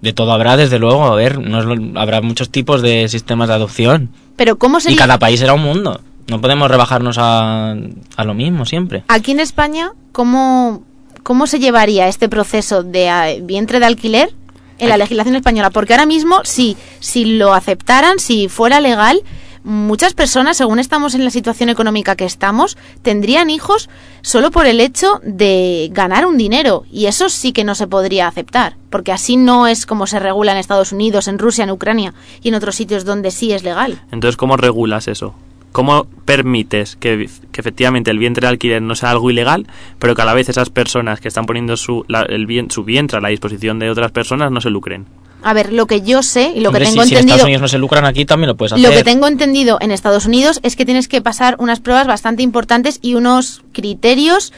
[0.00, 1.04] De todo habrá, desde luego.
[1.04, 4.08] A ver, no es lo- habrá muchos tipos de sistemas de adopción.
[4.36, 6.00] Pero ¿cómo se Y cada país será un mundo.
[6.28, 7.72] No podemos rebajarnos a,
[8.16, 9.02] a lo mismo siempre.
[9.08, 10.84] aquí en España cómo
[11.22, 14.30] cómo se llevaría este proceso de eh, vientre de alquiler
[14.78, 15.68] en la legislación española?
[15.68, 19.20] Porque ahora mismo si si lo aceptaran, si fuera legal,
[19.64, 23.88] muchas personas, según estamos en la situación económica que estamos, tendrían hijos
[24.22, 26.84] solo por el hecho de ganar un dinero.
[26.90, 30.52] Y eso sí que no se podría aceptar, porque así no es como se regula
[30.52, 34.00] en Estados Unidos, en Rusia, en Ucrania y en otros sitios donde sí es legal.
[34.12, 35.34] Entonces, ¿cómo regulas eso?
[35.72, 39.68] ¿Cómo permites que, efectivamente el vientre de alquiler no sea algo ilegal,
[40.00, 43.18] pero que a la vez esas personas que están poniendo su, la- el su vientre
[43.18, 45.06] a la disposición de otras personas no se lucren?
[45.42, 47.34] A ver, lo que yo sé y lo Hombre, que si- tengo si, en entendido
[47.36, 48.84] Estados Unidos no se lucran aquí, también lo puedes hacer.
[48.88, 52.42] Lo que tengo entendido en Estados Unidos es que tienes que pasar unas pruebas bastante
[52.42, 54.52] importantes y unos criterios,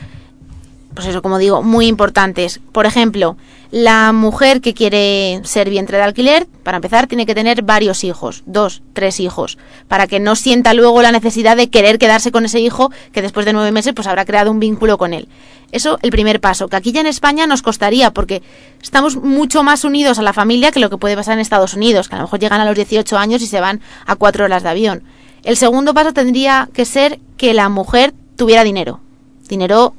[0.95, 2.61] pues eso, como digo, muy importantes.
[2.73, 3.37] Por ejemplo,
[3.73, 8.43] la mujer que quiere ser vientre de alquiler, para empezar, tiene que tener varios hijos,
[8.45, 9.57] dos, tres hijos,
[9.89, 13.47] para que no sienta luego la necesidad de querer quedarse con ese hijo que después
[13.47, 15.27] de nueve meses pues habrá creado un vínculo con él.
[15.73, 18.43] Eso, el primer paso, que aquí ya en España nos costaría, porque
[18.83, 22.11] estamos mucho más unidos a la familia que lo que puede pasar en Estados Unidos,
[22.11, 24.63] que a lo mejor llegan a los 18 años y se van a cuatro horas
[24.63, 25.03] de avión.
[25.45, 29.01] El segundo paso tendría que ser que la mujer tuviera dinero.
[29.49, 29.95] Dinero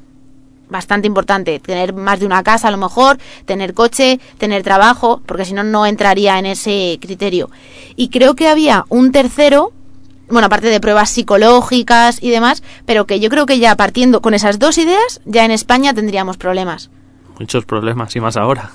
[0.73, 1.59] bastante importante.
[1.59, 5.63] Tener más de una casa a lo mejor, tener coche, tener trabajo, porque si no,
[5.63, 7.49] no entraría en ese criterio.
[7.95, 9.71] Y creo que había un tercero,
[10.27, 14.33] bueno, aparte de pruebas psicológicas y demás, pero que yo creo que ya partiendo con
[14.33, 16.89] esas dos ideas, ya en España tendríamos problemas.
[17.39, 18.71] Muchos problemas y más ahora.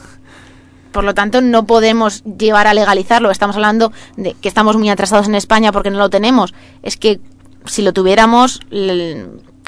[0.93, 3.31] Por lo tanto, no podemos llevar a legalizarlo.
[3.31, 6.55] Estamos hablando de que estamos muy atrasados en España porque no lo tenemos.
[6.83, 7.21] Es que
[7.67, 8.61] si lo tuviéramos,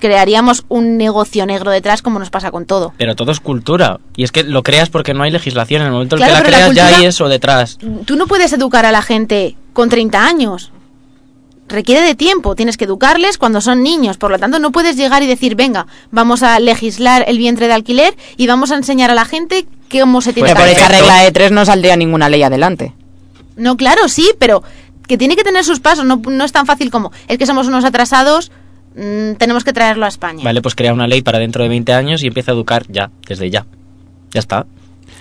[0.00, 2.92] crearíamos un negocio negro detrás como nos pasa con todo.
[2.98, 4.00] Pero todo es cultura.
[4.16, 5.82] Y es que lo creas porque no hay legislación.
[5.82, 7.78] En el momento en Claro, que la creas ya hay eso detrás.
[8.06, 10.72] Tú no puedes educar a la gente con 30 años.
[11.68, 15.22] Requiere de tiempo, tienes que educarles cuando son niños, por lo tanto no puedes llegar
[15.22, 19.14] y decir, venga, vamos a legislar el vientre de alquiler y vamos a enseñar a
[19.14, 20.76] la gente cómo se tiene Pues que por hacer.
[20.78, 21.06] esa perfecto.
[21.08, 22.92] regla de tres no saldría ninguna ley adelante.
[23.56, 24.64] No, claro, sí, pero
[25.06, 27.68] que tiene que tener sus pasos, no, no es tan fácil como, es que somos
[27.68, 28.50] unos atrasados,
[28.96, 30.42] mm, tenemos que traerlo a España.
[30.44, 33.10] Vale, pues crea una ley para dentro de 20 años y empieza a educar ya,
[33.28, 33.66] desde ya.
[34.32, 34.66] Ya está.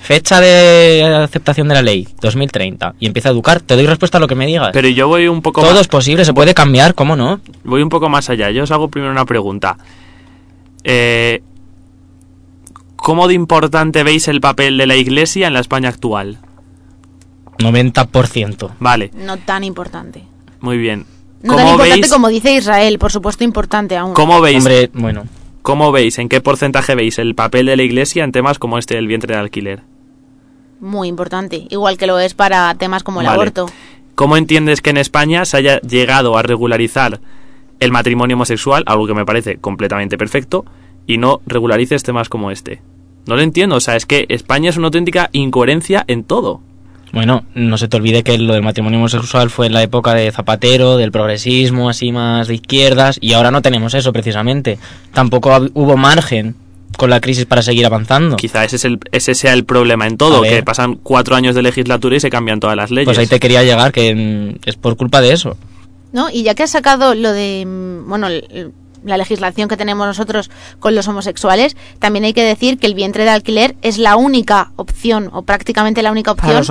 [0.02, 2.96] Fecha de aceptación de la ley, 2030.
[3.00, 3.60] Y empieza a educar.
[3.62, 4.70] Te doy respuesta a lo que me digas.
[4.72, 7.42] Pero yo voy un poco Todo más, es posible, se puede cambiar, ¿cómo no?
[7.64, 8.50] voy un poco más allá.
[8.52, 9.78] Yo os hago primero una pregunta.
[10.84, 11.44] Eh,
[12.96, 16.38] ¿Cómo de importante veis el papel de la Iglesia en la España actual?
[17.58, 18.72] 90%.
[18.80, 20.24] Vale, No tan importante.
[20.62, 21.06] muy bien.
[21.42, 24.14] No tan ¿Cómo importante veis, como dice Israel, por supuesto importante aún.
[24.14, 25.24] cómo veis, Hombre, bueno.
[25.62, 28.96] cómo veis, en qué porcentaje veis el papel de la Iglesia en temas como este
[28.96, 29.82] del vientre de alquiler?
[30.82, 33.36] Muy importante, igual que lo es para temas como el Vale.
[33.36, 33.68] aborto.
[34.16, 37.22] ¿Cómo entiendes que en España se haya llegado a regularizar
[37.80, 40.66] el matrimonio homosexual, algo que me parece completamente perfecto,
[41.08, 42.82] y no regularices temas como este?
[43.28, 46.62] No lo entiendo, o sea, es que España es una auténtica incoherencia en todo.
[47.12, 50.32] Bueno, no se te olvide que lo del matrimonio homosexual fue en la época de
[50.32, 54.78] Zapatero, del progresismo, así más de izquierdas, y ahora no tenemos eso precisamente.
[55.14, 56.56] Tampoco hubo margen
[56.98, 58.36] con la crisis para seguir avanzando.
[58.36, 61.62] Quizá ese, es el, ese sea el problema en todo, que pasan cuatro años de
[61.62, 63.06] legislatura y se cambian todas las leyes.
[63.06, 65.56] Pues ahí te quería llegar, que mm, es por culpa de eso.
[66.12, 66.30] ¿no?
[66.32, 68.72] Y ya que has sacado lo de, mm, bueno, el-
[69.04, 73.24] la legislación que tenemos nosotros con los homosexuales, también hay que decir que el vientre
[73.24, 76.70] de alquiler es la única opción, o prácticamente la única opción los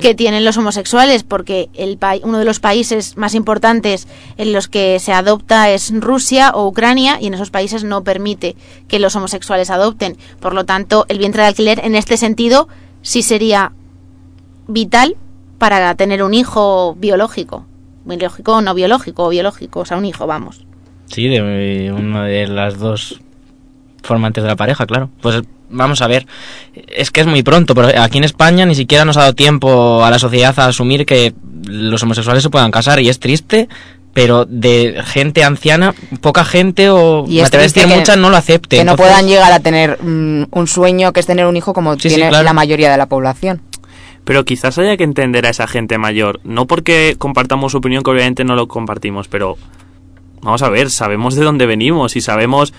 [0.00, 4.06] que tienen los homosexuales, porque el uno de los países más importantes
[4.36, 8.56] en los que se adopta es Rusia o Ucrania, y en esos países no permite
[8.88, 10.16] que los homosexuales adopten.
[10.40, 12.68] Por lo tanto, el vientre de alquiler en este sentido
[13.02, 13.72] sí sería
[14.66, 15.16] vital
[15.58, 17.66] para tener un hijo biológico.
[18.04, 20.66] Biológico o no biológico, o biológico, o sea, un hijo, vamos.
[21.06, 23.20] Sí, de eh, una de las dos
[24.02, 25.10] formantes de la pareja, claro.
[25.22, 26.26] Pues vamos a ver.
[26.88, 30.04] Es que es muy pronto, pero aquí en España ni siquiera nos ha dado tiempo
[30.04, 31.34] a la sociedad a asumir que
[31.66, 33.68] los homosexuales se puedan casar y es triste,
[34.12, 37.98] pero de gente anciana, poca gente o Y me es atrevo a decir triste que-
[38.00, 38.76] mucha no lo acepte.
[38.76, 41.72] que no Entonces, puedan llegar a tener mm, un sueño que es tener un hijo
[41.72, 42.44] como Sí, sí, tiene claro.
[42.44, 43.60] la mayoría de la población.
[44.24, 48.10] Pero quizás haya que entender a esa gente mayor, no porque compartamos su opinión, que
[48.10, 49.58] obviamente no lo compartimos, pero
[50.44, 52.72] vamos a ver, sabemos de dónde venimos y sabemos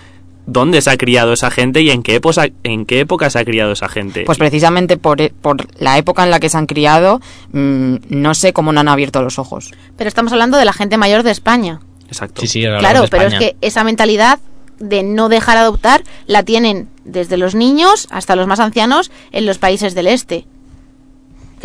[0.48, 3.46] dónde se ha criado esa gente y en qué época, en qué época se ha
[3.46, 4.24] criado esa gente.
[4.26, 7.20] Pues precisamente por, e- por la época en la que se han criado,
[7.52, 9.72] mm, no sé cómo no han abierto los ojos.
[9.98, 11.80] Pero estamos hablando de la gente mayor de España.
[12.08, 12.42] Exacto.
[12.42, 14.40] Sí, sí, Claro, de pero es que esa mentalidad
[14.80, 19.58] de no dejar adoptar la tienen desde los niños hasta los más ancianos en los
[19.58, 20.46] países del este,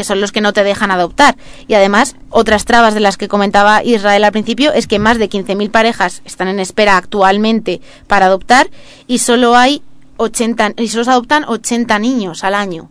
[0.00, 1.36] que son los que no te dejan adoptar.
[1.68, 5.28] Y además, otras trabas de las que comentaba Israel al principio es que más de
[5.28, 8.70] 15.000 parejas están en espera actualmente para adoptar
[9.06, 9.82] y solo hay
[10.16, 12.90] 80 y solo se adoptan 80 niños al año.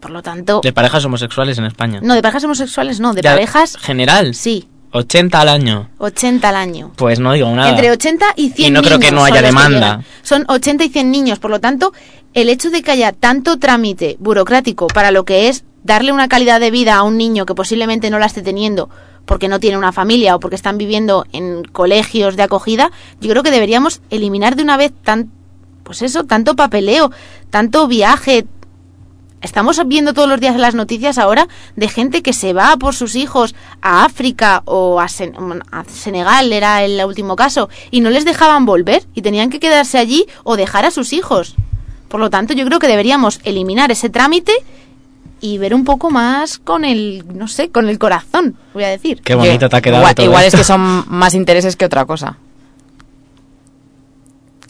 [0.00, 2.00] Por lo tanto, De parejas homosexuales en España.
[2.02, 4.34] no de parejas homosexuales, no, de parejas General.
[4.34, 5.90] sí, 80 al año.
[5.98, 6.92] 80 al año.
[6.96, 7.70] Pues no digo nada.
[7.70, 10.02] Entre 80 y 100 Y no creo que no haya demanda.
[10.22, 11.92] Son 80 y 100 niños, por lo tanto,
[12.34, 16.60] el hecho de que haya tanto trámite burocrático para lo que es darle una calidad
[16.60, 18.90] de vida a un niño que posiblemente no la esté teniendo
[19.24, 22.90] porque no tiene una familia o porque están viviendo en colegios de acogida,
[23.20, 25.30] yo creo que deberíamos eliminar de una vez tan
[25.84, 27.10] pues eso, tanto papeleo,
[27.50, 28.46] tanto viaje,
[29.40, 33.16] Estamos viendo todos los días las noticias ahora de gente que se va por sus
[33.16, 39.06] hijos a África o a Senegal, era el último caso, y no les dejaban volver
[39.14, 41.54] y tenían que quedarse allí o dejar a sus hijos.
[42.08, 44.52] Por lo tanto, yo creo que deberíamos eliminar ese trámite
[45.40, 49.20] y ver un poco más con el, no sé, con el corazón, voy a decir.
[49.22, 52.04] Qué bonito te ha quedado Igual, todo igual es que son más intereses que otra
[52.04, 52.36] cosa.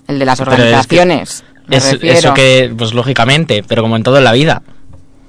[0.07, 1.45] El de las Pero es que organizaciones.
[1.67, 2.19] me Es- refiero.
[2.19, 4.63] eso que, pues lógicamente, pero como en todo en la vida.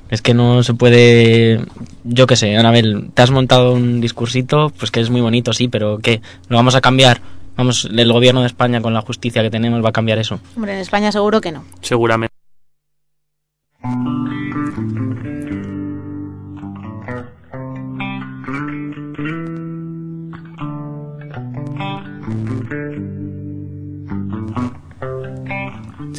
[0.10, 1.62] Es que no se puede.
[2.04, 5.70] Yo qué sé, Anabel, te has montado un discursito, pues que es muy bonito, sí,
[5.70, 6.22] pero ¿qué?
[6.50, 7.22] ¿Lo vamos a cambiar?
[7.56, 10.40] Vamos, el gobierno de España con la justicia que tenemos va a cambiar eso.
[10.56, 11.64] Hombre, en España seguro que no.
[11.82, 12.34] Seguramente.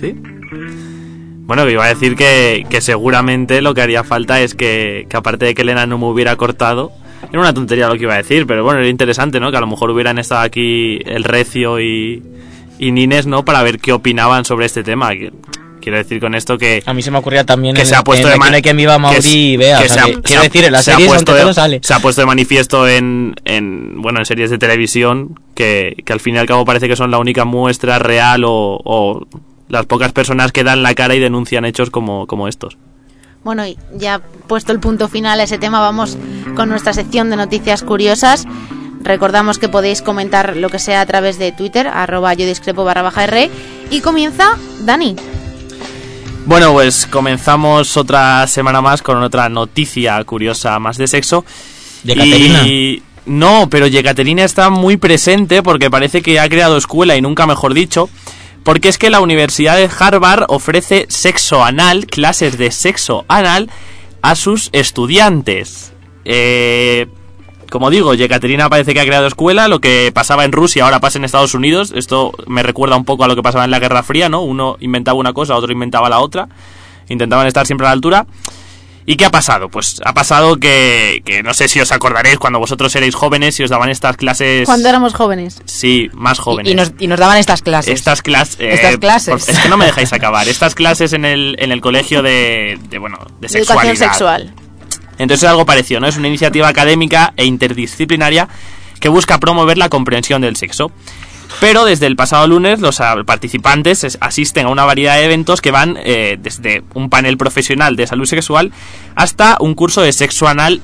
[0.02, 0.14] ¿Sí?
[1.46, 5.16] Bueno, que iba a decir que, que seguramente lo que haría falta es que, que
[5.16, 6.92] aparte de que Elena no me hubiera cortado,
[7.30, 9.50] era una tontería lo que iba a decir, pero bueno, era interesante, ¿no?
[9.50, 12.22] Que a lo mejor hubieran estado aquí el Recio y,
[12.78, 13.44] y Nines, ¿no?
[13.44, 15.10] Para ver qué opinaban sobre este tema.
[15.80, 18.04] Quiero decir con esto que, A mí se me ocurría también que en, se ha
[18.04, 19.78] puesto en de viva Mauri que y vea.
[19.80, 21.34] que o sea, se ha- que- se quiero ha- decir, en las se ha puesto
[21.34, 21.80] de- todo sale.
[21.82, 26.20] se ha puesto de manifiesto en, en bueno en series de televisión que, que al
[26.20, 29.26] fin y al cabo parece que son la única muestra real o, o
[29.72, 32.76] las pocas personas que dan la cara y denuncian hechos como, como estos.
[33.42, 36.18] Bueno, y ya puesto el punto final a ese tema, vamos
[36.54, 38.44] con nuestra sección de noticias curiosas.
[39.00, 43.00] Recordamos que podéis comentar lo que sea a través de Twitter, arroba yo discrepo barra
[43.00, 43.50] baja R.
[43.90, 45.16] Y comienza Dani.
[46.44, 51.46] Bueno, pues comenzamos otra semana más con otra noticia curiosa más de sexo.
[52.02, 52.66] ¿De Caterina?
[52.66, 57.46] Y no, pero Yekaterina está muy presente porque parece que ha creado escuela y nunca
[57.46, 58.10] mejor dicho.
[58.64, 63.70] Porque es que la Universidad de Harvard ofrece sexo anal, clases de sexo anal,
[64.22, 65.92] a sus estudiantes.
[66.24, 67.08] Eh,
[67.70, 71.18] como digo, Yekaterina parece que ha creado escuela, lo que pasaba en Rusia ahora pasa
[71.18, 71.92] en Estados Unidos.
[71.96, 74.42] Esto me recuerda un poco a lo que pasaba en la Guerra Fría, ¿no?
[74.42, 76.48] Uno inventaba una cosa, otro inventaba la otra.
[77.08, 78.26] Intentaban estar siempre a la altura.
[79.04, 79.68] ¿Y qué ha pasado?
[79.68, 83.64] Pues ha pasado que, que no sé si os acordaréis cuando vosotros erais jóvenes y
[83.64, 84.64] os daban estas clases...
[84.66, 85.60] Cuando éramos jóvenes.
[85.64, 86.70] Sí, más jóvenes.
[86.70, 87.92] Y, nos, y nos daban estas clases.
[87.94, 89.44] Estas, clas- eh, Estas clases.
[89.44, 90.48] por- es que no me dejáis acabar.
[90.48, 94.08] Estas clases en el, en el colegio de, de, bueno, de De educación sexualidad.
[94.12, 94.54] sexual.
[95.18, 96.06] Entonces es algo parecido, ¿no?
[96.06, 98.48] Es una iniciativa académica e interdisciplinaria
[99.00, 100.92] que busca promover la comprensión del sexo.
[101.60, 105.70] Pero desde el pasado lunes los participantes es- asisten a una variedad de eventos que
[105.70, 108.72] van eh, desde un panel profesional de salud sexual
[109.14, 110.80] hasta un curso de sexo anal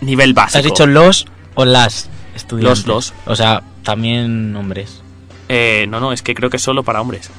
[0.00, 0.58] nivel básico.
[0.58, 2.86] ¿Has dicho los o las estudiantes?
[2.86, 3.14] Los, los.
[3.26, 5.02] O sea, también hombres.
[5.48, 7.30] Eh, no, no, es que creo que es solo para hombres.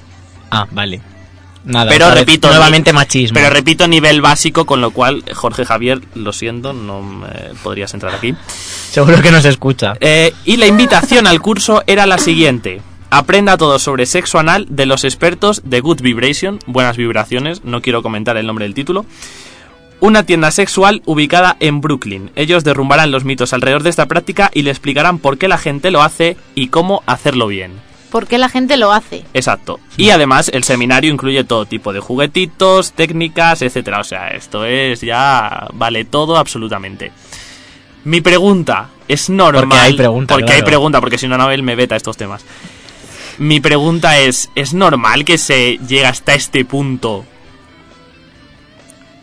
[0.50, 1.02] Ah, vale.
[1.64, 3.36] Nada, Pero repito, nuevamente machismo.
[3.36, 8.16] Pero repito, nivel básico, con lo cual, Jorge Javier, lo siento, no eh, podrías entrar
[8.16, 8.34] aquí.
[8.48, 9.94] Seguro que no se escucha.
[10.00, 12.82] Eh, y la invitación al curso era la siguiente.
[13.14, 18.02] Aprenda todo sobre sexo anal de los expertos de Good Vibration, buenas vibraciones, no quiero
[18.02, 19.06] comentar el nombre del título.
[20.00, 22.32] Una tienda sexual ubicada en Brooklyn.
[22.36, 25.92] Ellos derrumbarán los mitos alrededor de esta práctica y le explicarán por qué la gente
[25.92, 27.74] lo hace y cómo hacerlo bien.
[28.12, 29.24] ¿Por qué la gente lo hace?
[29.34, 29.80] Exacto.
[29.96, 34.02] Y además el seminario incluye todo tipo de juguetitos, técnicas, etcétera.
[34.02, 37.14] O sea, esto es ya vale todo absolutamente.
[38.04, 39.70] Mi pregunta es normal.
[39.70, 42.44] Porque hay pregunta, Porque hay pregunta, porque si no Anabel me veta estos temas.
[43.38, 47.26] Mi pregunta es, ¿es normal que se llegue hasta este punto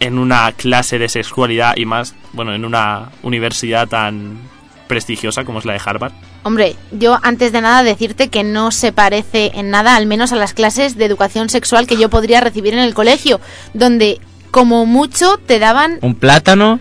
[0.01, 4.39] en una clase de sexualidad y más, bueno, en una universidad tan
[4.87, 6.13] prestigiosa como es la de Harvard?
[6.49, 10.37] Hombre, yo antes de nada decirte que no se parece en nada, al menos a
[10.37, 13.39] las clases de educación sexual que yo podría recibir en el colegio,
[13.75, 14.19] donde
[14.51, 16.81] como mucho te daban Un plátano.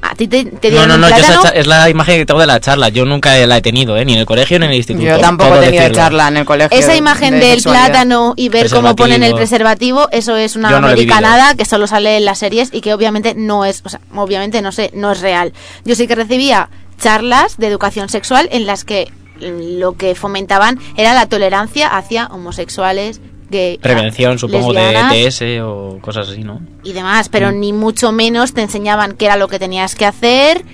[0.00, 1.90] a ti te, te No, dieron no, un no, yo esa plátano, cha- es la
[1.90, 2.88] imagen que tengo de la charla.
[2.88, 4.06] Yo nunca la he tenido, ¿eh?
[4.06, 5.04] Ni en el colegio ni en el instituto.
[5.06, 5.96] Yo tampoco he tenido decirlo.
[6.02, 6.78] charla en el colegio.
[6.78, 10.08] esa imagen de del plátano y ver cómo ponen el Preservativo.
[10.12, 13.34] eso es una Yo no americanada que solo sale en las series y que obviamente
[13.36, 15.52] no es, o sea, obviamente no sé, no es real.
[15.84, 21.12] Yo sí que recibía charlas de educación sexual en las que lo que fomentaban era
[21.14, 23.20] la tolerancia hacia homosexuales,
[23.50, 26.60] gay, Prevención, supongo, de ETS o cosas así, ¿no?
[26.82, 27.60] y demás, pero Mm.
[27.60, 30.64] ni mucho menos te enseñaban qué era lo que tenías que hacer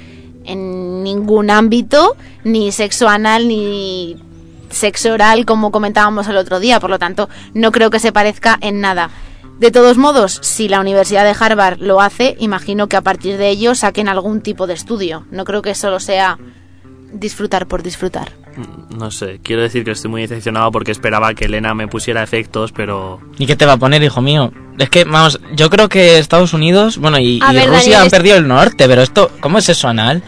[0.45, 4.17] en ningún ámbito, ni sexo anal, ni
[4.71, 6.81] sexo oral, como comentábamos el otro día.
[6.81, 9.11] Por lo tanto, no creo que se parezca en nada.
[9.63, 13.49] De todos modos, si la Universidad de Harvard lo hace, imagino que a partir de
[13.49, 15.25] ello saquen algún tipo de estudio.
[15.31, 16.37] No creo que solo sea
[17.13, 18.33] disfrutar por disfrutar.
[18.99, 22.73] No sé, quiero decir que estoy muy decepcionado porque esperaba que Elena me pusiera efectos,
[22.73, 23.21] pero...
[23.39, 24.53] ¿Y qué te va a poner, hijo mío?
[24.79, 28.01] Es que, vamos, yo creo que Estados Unidos, bueno, y, A y ver, Rusia Daniel,
[28.01, 30.25] han es- perdido el norte, pero esto, ¿cómo es eso anal?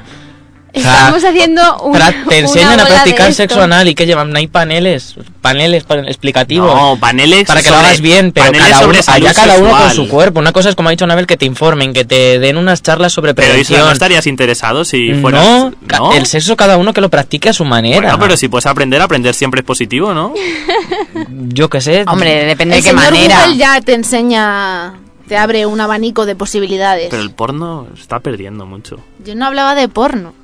[0.77, 4.31] O sea, Estamos haciendo un, pra- te enseñan a practicar sexo anal y que llevan,
[4.31, 6.75] no hay paneles, paneles pa- explicativos.
[6.75, 10.09] No, paneles para que lo hagas bien, pero cada uno, allá cada uno con su
[10.09, 10.41] cuerpo.
[10.41, 13.13] Una cosa es, como ha dicho Anabel, que te informen, que te den unas charlas
[13.13, 13.87] sobre Pero Isla, prevención.
[13.87, 15.45] ¿no estarías interesado si fueras...?
[15.45, 18.01] no, el sexo cada uno que lo practique a su manera.
[18.01, 20.35] Bueno, pero si puedes aprender, aprender siempre es positivo, ¿no?
[21.49, 22.05] Yo qué sé.
[22.07, 23.41] Hombre, depende El de qué señor manera.
[23.43, 24.95] Google ya te enseña,
[25.29, 27.09] te abre un abanico de posibilidades.
[27.11, 28.99] Pero el porno está perdiendo mucho.
[29.25, 30.35] Yo no hablaba de porno.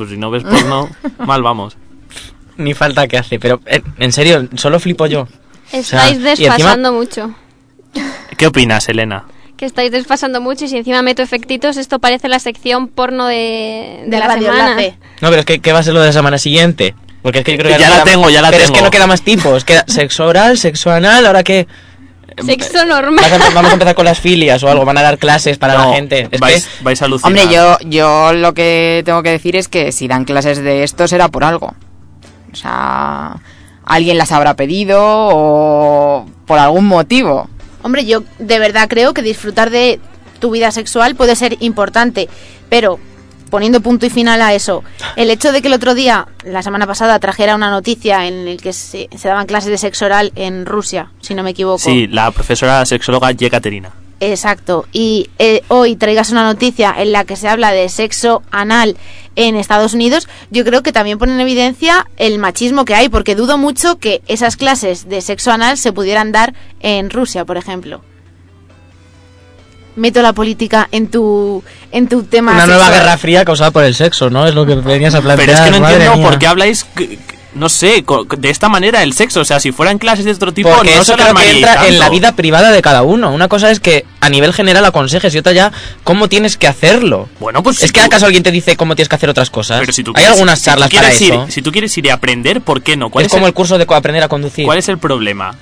[0.00, 0.88] Pues si no ves porno,
[1.18, 1.76] mal vamos.
[2.56, 5.28] Ni falta que hace, pero eh, en serio, solo flipo yo.
[5.72, 7.34] Estáis O sea, desfasando mucho.
[8.38, 9.24] ¿Qué opinas, Elena?
[9.58, 14.00] Que estáis desfasando mucho y si encima meto efectitos, esto parece la sección porno de,
[14.04, 14.76] de De la Radio semana.
[15.20, 16.94] No, pero es que ¿qué va a ser lo de la semana siguiente?
[17.22, 18.68] Porque es que yo creo que Ya no la queda- tengo, ya la pero es
[18.68, 18.78] tengo.
[18.78, 19.64] que no queda más tipos.
[19.64, 21.66] Queda sexo oral, sexo anal, ahora que
[22.44, 23.24] Sexo normal.
[23.54, 25.94] vamos a empezar con las filias o algo, van a dar clases para No, la
[25.96, 26.28] gente.
[26.30, 27.28] Es vais, que vais a alucinar.
[27.28, 31.06] Hombre, yo, yo lo que tengo que decir es que si dan clases de esto
[31.08, 31.74] será por algo.
[32.52, 33.36] O sea,
[33.84, 37.48] alguien las habrá pedido o por algún motivo.
[37.82, 40.00] Hombre, yo de verdad creo que disfrutar de
[40.38, 42.28] tu vida sexual puede ser importante,
[42.68, 42.98] pero
[43.50, 44.82] poniendo punto y final a eso,
[45.16, 48.60] el hecho de que el otro día, la semana pasada, trajera una noticia en el
[48.60, 51.78] que se, se daban clases de sexo oral en Rusia, si no me equivoco.
[51.78, 53.92] Sí, la profesora sexóloga Yekaterina.
[54.20, 54.86] Exacto.
[54.92, 58.96] Y eh, hoy traigas una noticia en la que se habla de sexo anal
[59.36, 63.34] en Estados Unidos, yo creo que también pone en evidencia el machismo que hay, porque
[63.34, 68.02] dudo mucho que esas clases de sexo anal se pudieran dar en Rusia, por ejemplo.
[69.96, 71.62] Meto la política en tu
[71.92, 72.52] en tu tema.
[72.52, 74.46] una nueva guerra fría causada por el sexo, ¿no?
[74.46, 75.46] Es lo que venías a plantear.
[75.48, 76.26] Pero es que no entiendo mía.
[76.28, 77.18] por qué habláis, que- que-
[77.54, 79.40] no sé, co- de esta manera el sexo.
[79.40, 81.88] O sea, si fueran clases de otro tipo, Porque no eso se creo que entra
[81.88, 83.32] en la vida privada de cada uno.
[83.32, 85.72] Una cosa es que a nivel general aconsejes y otra ya
[86.04, 87.28] cómo tienes que hacerlo.
[87.40, 89.50] Bueno, pues es si que tú- acaso alguien te dice cómo tienes que hacer otras
[89.50, 89.80] cosas.
[89.80, 91.46] Pero si tú Hay quieres- algunas si tú charlas para quieres ir- eso.
[91.50, 93.10] si tú quieres ir a aprender, ¿por qué no?
[93.10, 94.64] ¿Cuál Es es, como el, el curso de aprender a conducir.
[94.64, 95.56] ¿Cuál es el problema?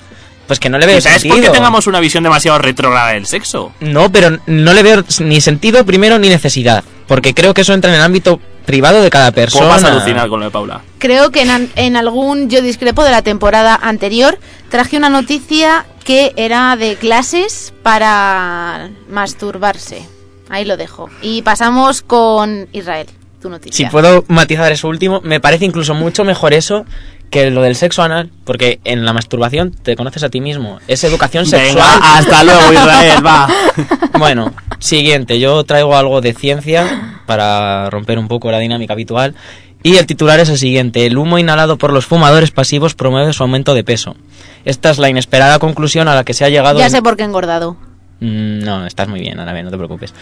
[0.49, 1.35] Pues que no le veo ¿Sabes sentido.
[1.35, 3.71] por qué tengamos una visión demasiado retrógrada del sexo?
[3.81, 6.83] No, pero no le veo ni sentido primero ni necesidad.
[7.07, 9.67] Porque creo que eso entra en el ámbito privado de cada ¿Cómo persona.
[9.67, 10.81] vas a alucinar con lo de Paula?
[10.97, 11.45] Creo que
[11.75, 14.39] en algún yo discrepo de la temporada anterior
[14.71, 20.03] traje una noticia que era de clases para masturbarse.
[20.49, 21.11] Ahí lo dejo.
[21.21, 23.05] Y pasamos con Israel.
[23.39, 23.87] Tu noticia.
[23.87, 26.85] Si puedo matizar eso último, me parece incluso mucho mejor eso
[27.29, 30.79] que lo del sexo anal, porque en la masturbación te conoces a ti mismo.
[30.87, 31.75] Es educación sexual.
[31.75, 33.47] Venga, hasta luego, Israel, va.
[34.19, 39.35] Bueno, siguiente, yo traigo algo de ciencia para romper un poco la dinámica habitual.
[39.81, 43.43] Y el titular es el siguiente, el humo inhalado por los fumadores pasivos promueve su
[43.43, 44.17] aumento de peso.
[44.65, 46.79] Esta es la inesperada conclusión a la que se ha llegado...
[46.79, 47.77] Ya en- sé por qué he engordado.
[48.19, 50.13] Mm, No, estás muy bien, Ana, no te preocupes.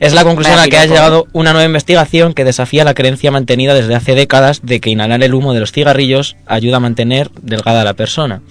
[0.00, 3.30] Es la conclusión a la que ha llegado una nueva investigación que desafía la creencia
[3.30, 7.30] mantenida desde hace décadas de que inhalar el humo de los cigarrillos ayuda a mantener
[7.42, 8.42] delgada a la persona.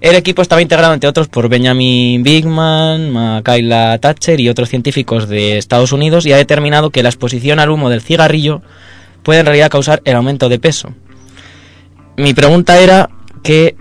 [0.00, 5.58] El equipo estaba integrado, entre otros, por Benjamin Bigman, Michaela Thatcher y otros científicos de
[5.58, 8.62] Estados Unidos y ha determinado que la exposición al humo del cigarrillo
[9.22, 10.94] puede en realidad causar el aumento de peso.
[12.16, 13.10] Mi pregunta era
[13.42, 13.76] que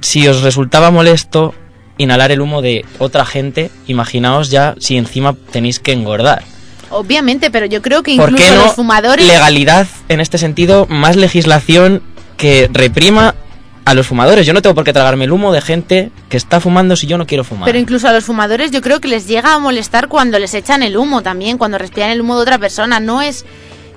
[0.00, 1.54] si os resultaba molesto
[1.98, 6.44] inhalar el humo de otra gente, imaginaos ya si encima tenéis que engordar.
[6.90, 9.26] Obviamente, pero yo creo que ¿Por incluso qué no los fumadores...
[9.26, 12.02] legalidad en este sentido, más legislación
[12.36, 13.34] que reprima
[13.84, 14.46] a los fumadores?
[14.46, 17.18] Yo no tengo por qué tragarme el humo de gente que está fumando si yo
[17.18, 17.66] no quiero fumar.
[17.66, 20.82] Pero incluso a los fumadores yo creo que les llega a molestar cuando les echan
[20.82, 23.00] el humo también, cuando respiran el humo de otra persona.
[23.00, 23.44] No es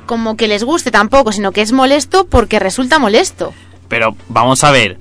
[0.06, 3.54] como que les guste tampoco, sino que es molesto porque resulta molesto.
[3.88, 4.98] Pero vamos a ver.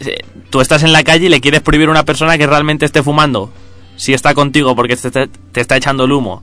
[0.00, 0.18] Eh,
[0.50, 3.02] Tú estás en la calle y le quieres prohibir a una persona que realmente esté
[3.02, 3.50] fumando.
[3.96, 6.42] Si está contigo porque te, te- te está echando el humo.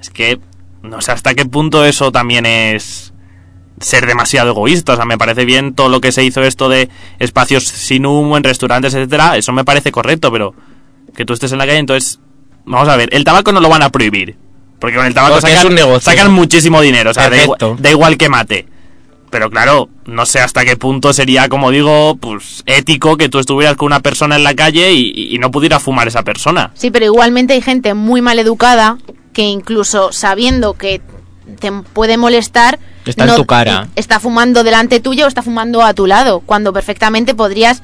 [0.00, 0.38] Es que
[0.82, 3.12] no sé hasta qué punto eso también es
[3.80, 4.92] ser demasiado egoísta.
[4.92, 8.36] O sea, me parece bien todo lo que se hizo esto de espacios sin humo
[8.36, 9.36] en restaurantes, etcétera.
[9.36, 10.54] Eso me parece correcto, pero
[11.16, 12.20] que tú estés en la calle, entonces
[12.66, 14.36] vamos a ver, el tabaco no lo van a prohibir.
[14.78, 16.00] Porque con el tabaco Porque es sacan, un negocio.
[16.12, 17.10] sacan muchísimo dinero.
[17.10, 18.66] O sea, da igual, da igual que mate.
[19.30, 23.76] Pero claro, no sé hasta qué punto sería, como digo, pues ético que tú estuvieras
[23.76, 26.70] con una persona en la calle y, y no pudiera fumar esa persona.
[26.74, 28.98] Sí, pero igualmente hay gente muy mal educada
[29.32, 31.00] que incluso sabiendo que
[31.60, 32.78] te puede molestar...
[33.04, 33.88] Está en tu cara.
[33.96, 37.82] Está fumando delante tuyo o está fumando a tu lado, cuando perfectamente podrías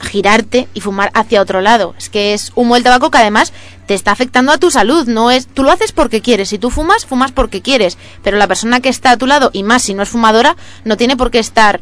[0.00, 1.94] girarte y fumar hacia otro lado.
[1.98, 3.52] Es que es humo del tabaco que además
[3.86, 6.70] te está afectando a tu salud, no es tú lo haces porque quieres, si tú
[6.70, 9.94] fumas, fumas porque quieres, pero la persona que está a tu lado y más si
[9.94, 11.80] no es fumadora, no tiene por qué estar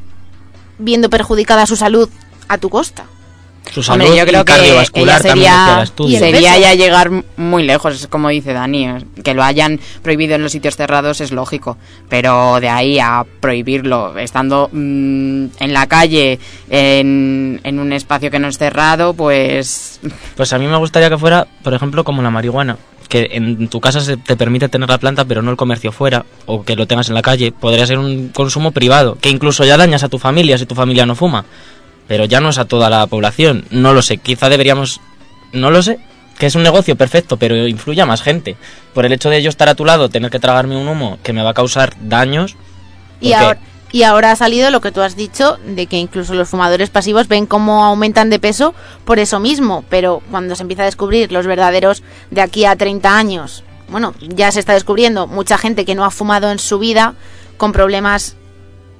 [0.79, 2.09] viendo perjudicada su salud
[2.49, 3.05] a tu costa.
[3.71, 7.63] Su salud Hombre, yo creo y que cardiovascular ella también sería, sería ya llegar muy
[7.63, 8.89] lejos, es como dice Dani,
[9.23, 14.19] que lo hayan prohibido en los sitios cerrados es lógico, pero de ahí a prohibirlo
[14.19, 16.39] estando mm, en la calle,
[16.69, 20.01] en, en un espacio que no es cerrado, pues
[20.37, 22.77] Pues a mí me gustaría que fuera, por ejemplo, como la marihuana.
[23.09, 26.25] Que en tu casa se te permite tener la planta, pero no el comercio fuera,
[26.47, 27.53] o que lo tengas en la calle.
[27.53, 31.05] Podría ser un consumo privado, que incluso ya dañas a tu familia si tu familia
[31.05, 31.45] no fuma.
[32.13, 33.65] Pero ya no es a toda la población.
[33.71, 35.01] No lo sé, quizá deberíamos.
[35.55, 35.99] No lo sé,
[36.39, 38.55] que es un negocio perfecto, pero influye a más gente.
[38.93, 41.33] Por el hecho de yo estar a tu lado, tener que tragarme un humo que
[41.33, 42.55] me va a causar daños.
[43.19, 43.59] Y ahora,
[43.93, 47.29] y ahora ha salido lo que tú has dicho, de que incluso los fumadores pasivos
[47.29, 48.75] ven cómo aumentan de peso
[49.07, 53.17] por eso mismo, pero cuando se empieza a descubrir los verdaderos de aquí a 30
[53.17, 57.15] años, bueno, ya se está descubriendo mucha gente que no ha fumado en su vida
[57.57, 58.37] con problemas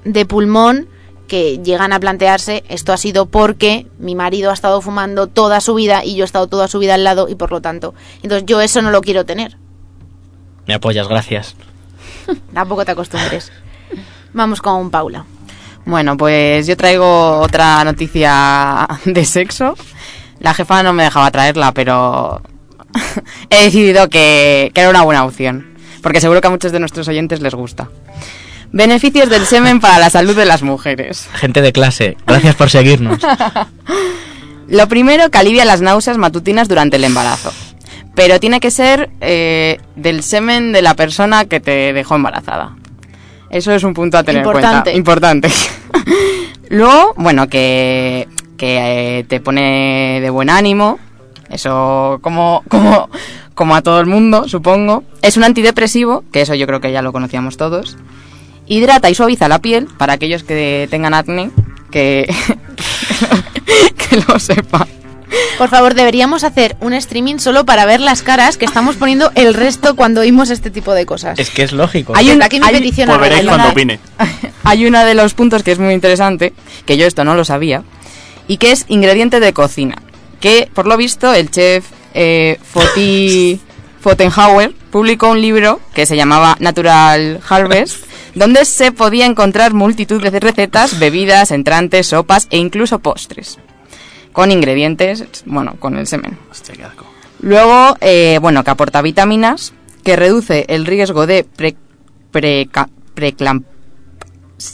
[0.03, 0.87] de pulmón
[1.33, 5.73] que llegan a plantearse esto ha sido porque mi marido ha estado fumando toda su
[5.73, 8.45] vida y yo he estado toda su vida al lado y por lo tanto, entonces
[8.45, 9.57] yo eso no lo quiero tener.
[10.67, 11.55] Me apoyas, gracias.
[12.53, 13.51] Tampoco te acostumbres.
[14.33, 15.25] Vamos con Paula.
[15.87, 19.73] Bueno, pues yo traigo otra noticia de sexo.
[20.39, 22.43] La jefa no me dejaba traerla, pero
[23.49, 25.73] he decidido que, que era una buena opción.
[26.03, 27.89] Porque seguro que a muchos de nuestros oyentes les gusta.
[28.73, 31.29] Beneficios del semen para la salud de las mujeres.
[31.35, 33.19] Gente de clase, gracias por seguirnos.
[34.67, 37.53] Lo primero, que alivia las náuseas matutinas durante el embarazo.
[38.15, 42.75] Pero tiene que ser eh, del semen de la persona que te dejó embarazada.
[43.51, 44.89] Eso es un punto a tener Importante.
[44.89, 45.47] en cuenta.
[45.47, 45.51] Importante.
[46.69, 50.97] Luego, bueno, que, que eh, te pone de buen ánimo.
[51.51, 53.07] Eso como, como,
[53.53, 55.03] como a todo el mundo, supongo.
[55.21, 57.97] Es un antidepresivo, que eso yo creo que ya lo conocíamos todos.
[58.67, 61.51] Hidrata y suaviza la piel para aquellos que tengan acné,
[61.91, 62.33] que,
[64.09, 64.87] que lo sepan.
[65.57, 69.53] Por favor, deberíamos hacer un streaming solo para ver las caras que estamos poniendo el
[69.53, 71.39] resto cuando oímos este tipo de cosas.
[71.39, 72.13] es que es lógico.
[72.15, 73.99] Hay Desde un- aquí mi hay- petición Pues a veréis cuando opine.
[74.63, 76.53] Hay uno de los puntos que es muy interesante,
[76.85, 77.83] que yo esto no lo sabía,
[78.47, 79.95] y que es ingrediente de cocina.
[80.39, 83.59] Que, por lo visto, el chef eh, Foti
[84.03, 90.39] Fotenhauer publicó un libro que se llamaba Natural Harvest, donde se podía encontrar multitud de
[90.41, 93.59] recetas, bebidas, entrantes, sopas e incluso postres.
[94.33, 96.37] Con ingredientes, bueno, con el semen.
[96.51, 97.05] Hostia, qué asco.
[97.39, 99.73] Luego, eh, bueno, que aporta vitaminas,
[100.03, 101.77] que reduce el riesgo de pre-
[102.31, 103.69] preeclampsia.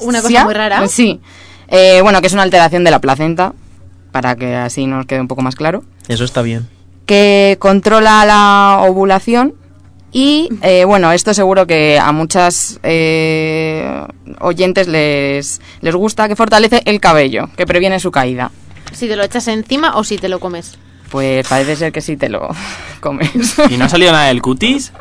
[0.01, 0.87] Una cosa muy rara.
[0.87, 1.19] Sí.
[1.67, 3.53] Eh, bueno, que es una alteración de la placenta,
[4.11, 5.83] para que así nos quede un poco más claro.
[6.07, 6.67] Eso está bien.
[7.09, 9.55] Que controla la ovulación
[10.11, 13.99] y eh, bueno, esto seguro que a muchas eh,
[14.41, 18.51] oyentes les, les gusta, que fortalece el cabello, que previene su caída.
[18.91, 20.77] Si te lo echas encima o si te lo comes.
[21.09, 22.47] Pues parece ser que sí te lo
[22.99, 23.55] comes.
[23.71, 24.91] ¿Y no ha salido nada del cutis?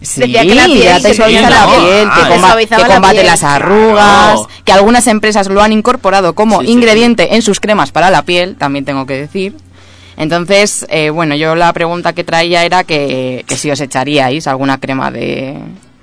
[0.00, 3.26] Sí, Decía que la piel ya te suaviza la piel, que, comba- la combate piel.
[3.26, 4.48] las arrugas, Claro.
[4.64, 8.22] que algunas empresas lo han incorporado como Sí, sí, ingrediente en sus cremas para la
[8.22, 9.54] piel, también tengo que decir.
[10.16, 14.78] Entonces, eh, bueno, yo la pregunta que traía era que, que si os echaríais alguna
[14.78, 15.58] crema de,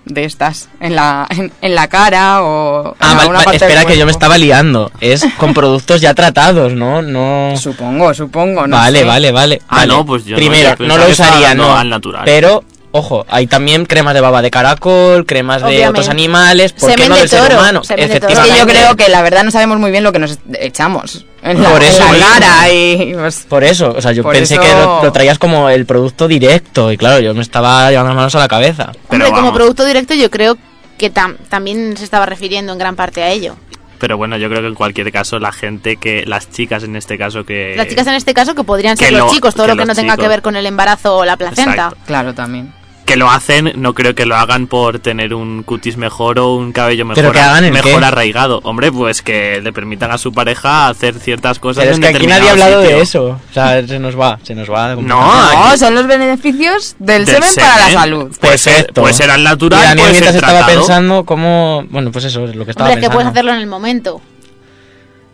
[0.05, 3.59] de estas en la, en, en la cara o en Ah, vale, alguna va- parte
[3.59, 4.91] del espera que yo me estaba liando.
[4.99, 7.01] Es con productos ya tratados, ¿no?
[7.01, 7.55] No.
[7.57, 9.05] Supongo, supongo, no vale, sé.
[9.05, 9.61] vale, vale.
[9.69, 9.87] Ah, vale.
[9.93, 11.75] no, pues yo no, Primero, yo pensaba no, lo usaría, no.
[11.77, 12.21] al natural.
[12.25, 16.73] Pero, ojo, hay también cremas de baba de caracol, cremas de otros animales.
[16.73, 17.83] ¿Por qué Semen no de del ser toro, humano?
[17.83, 18.33] semen de toro.
[18.33, 21.25] Es que yo creo que la verdad no sabemos muy bien lo que nos echamos
[21.41, 22.27] en la, Por en eso la mismo.
[22.33, 25.69] cara y pues, Por eso, o sea, yo pensé eso- que lo, lo traías como
[25.69, 28.91] el producto directo y claro, yo me estaba llevando las manos a la cabeza.
[29.09, 30.57] Pero Hombre, como producto directo yo creo
[30.97, 33.55] que tam- también se estaba refiriendo en gran parte a ello.
[33.99, 37.17] Pero bueno, yo creo que en cualquier caso la gente que, las chicas en este
[37.17, 37.73] caso que...
[37.75, 39.77] Las chicas en este caso que podrían que ser los lo- chicos, todo que lo
[39.77, 41.71] que no tenga que ver con el embarazo o la placenta.
[41.71, 41.97] Exacto.
[42.05, 42.73] claro también.
[43.09, 46.71] Que lo hacen, no creo que lo hagan por tener un cutis mejor o un
[46.71, 48.05] cabello mejor, ¿Pero que hagan el mejor qué?
[48.05, 48.59] arraigado.
[48.63, 52.09] Hombre, pues que le permitan a su pareja hacer ciertas cosas Pero es en que
[52.09, 53.39] aquí nadie ha hablado de eso.
[53.49, 54.93] O sea, se nos va, se nos va.
[54.95, 58.37] No, son los beneficios del, Del semen, para la salud.
[58.39, 60.77] Puede ser al natural, Y Daniel puede mientras estaba tratado.
[60.77, 61.83] pensando cómo...
[61.89, 63.15] Bueno, pues eso es lo que estaba Hombre, es que pensando.
[63.15, 64.21] puedes hacerlo en el momento.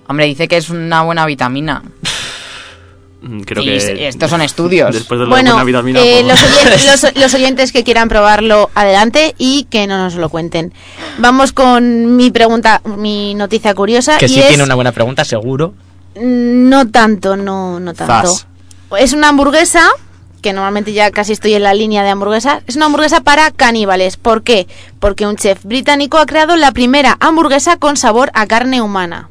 [0.07, 1.83] Hombre, dice que es una buena vitamina.
[3.27, 4.93] Mm, Creo Y que estos son estudios.
[4.93, 9.33] Después de Bueno, buena vitamina, eh, los, oyentes, los- los oyentes que quieran probarlo, adelante
[9.39, 10.73] y que no nos lo cuenten.
[11.17, 14.17] Vamos con mi pregunta, mi noticia curiosa.
[14.19, 15.73] Que y sí es, tiene una buena pregunta, seguro.
[16.15, 18.31] Mm, No tanto, no, no tanto.
[18.99, 19.89] Es una hamburguesa,
[20.43, 22.61] que normalmente ya casi estoy en la línea de hamburguesa.
[22.67, 24.17] Es una hamburguesa para caníbales.
[24.17, 24.67] ¿Por qué?
[24.99, 29.29] Porque un chef británico ha creado la primera hamburguesa con sabor a carne humana.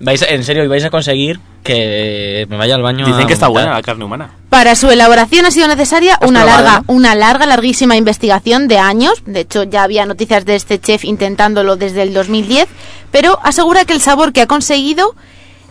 [0.00, 3.32] ¿Vais a- en serio, vais a conseguir que me vaya al baño Dicen a que
[3.32, 4.30] está buena la carne humana.
[4.50, 8.78] Para su elaboración ha sido necesaria ¿Has una probado, larga, una larga, larguísima investigación de
[8.78, 9.22] años.
[9.26, 12.68] De hecho, ya había noticias de este chef intentándolo desde el 2010,
[13.10, 15.16] pero asegura que el sabor que ha conseguido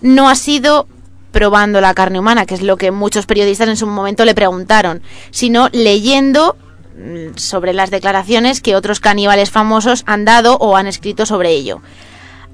[0.01, 0.87] no ha sido
[1.31, 5.01] probando la carne humana, que es lo que muchos periodistas en su momento le preguntaron,
[5.29, 6.57] sino leyendo
[6.97, 11.81] mm, sobre las declaraciones que otros caníbales famosos han dado o han escrito sobre ello.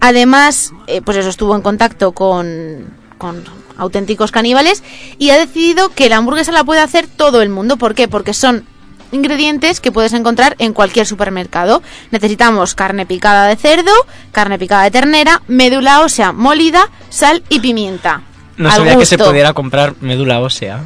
[0.01, 3.43] Además, eh, pues eso estuvo en contacto con, con
[3.77, 4.83] auténticos caníbales
[5.19, 7.77] y ha decidido que la hamburguesa la puede hacer todo el mundo.
[7.77, 8.07] ¿Por qué?
[8.07, 8.65] Porque son
[9.11, 11.83] ingredientes que puedes encontrar en cualquier supermercado.
[12.09, 13.91] Necesitamos carne picada de cerdo,
[14.31, 18.23] carne picada de ternera, médula ósea molida, sal y pimienta.
[18.57, 20.83] No Al sabía que se pudiera comprar médula ósea.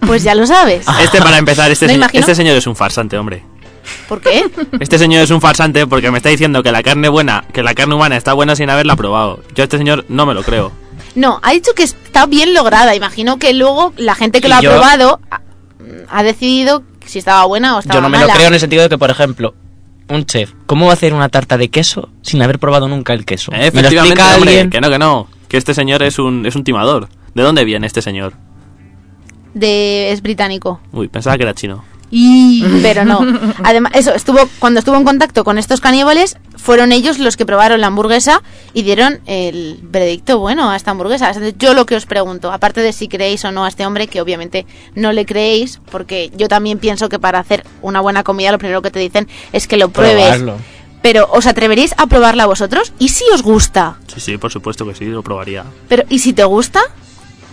[0.00, 0.86] Pues ya lo sabes.
[1.00, 3.44] Este para empezar, este, este señor es un farsante, hombre.
[4.08, 4.50] ¿Por qué?
[4.80, 7.74] Este señor es un farsante porque me está diciendo que la carne buena, que la
[7.74, 9.42] carne humana está buena sin haberla probado.
[9.54, 10.72] Yo a este señor no me lo creo.
[11.14, 12.94] No, ha dicho que está bien lograda.
[12.94, 15.40] Imagino que luego la gente que Y lo ha yo- probado ha,
[16.08, 18.32] ha decidido si estaba buena o estaba Yo no me mala.
[18.32, 19.54] lo creo en el sentido de que, por ejemplo,
[20.08, 23.24] un chef, ¿cómo va a hacer una tarta de queso sin haber probado nunca el
[23.24, 23.52] queso?
[23.52, 24.70] ¿Me lo Efectivamente, explica hombre, alguien?
[24.70, 25.28] que no, que no.
[25.48, 27.08] Que este señor es un, es un timador.
[27.34, 28.32] ¿De dónde viene este señor?
[29.54, 30.80] De, es británico.
[30.92, 31.84] Uy, pensaba que era chino.
[32.82, 33.20] Pero no.
[33.64, 37.80] Además, eso, estuvo, cuando estuvo en contacto con estos caníbales, fueron ellos los que probaron
[37.80, 38.42] la hamburguesa
[38.72, 41.28] y dieron el veredicto bueno a esta hamburguesa.
[41.28, 44.06] Entonces, yo lo que os pregunto, aparte de si creéis o no a este hombre,
[44.06, 48.52] que obviamente no le creéis, porque yo también pienso que para hacer una buena comida
[48.52, 50.38] lo primero que te dicen es que lo pruebes.
[50.38, 50.56] Probarlo.
[51.02, 52.94] Pero, ¿os atreveréis a probarla vosotros?
[52.98, 53.98] ¿Y si os gusta?
[54.06, 55.62] Sí, sí, por supuesto que sí, lo probaría.
[55.86, 56.80] Pero, ¿y si te gusta?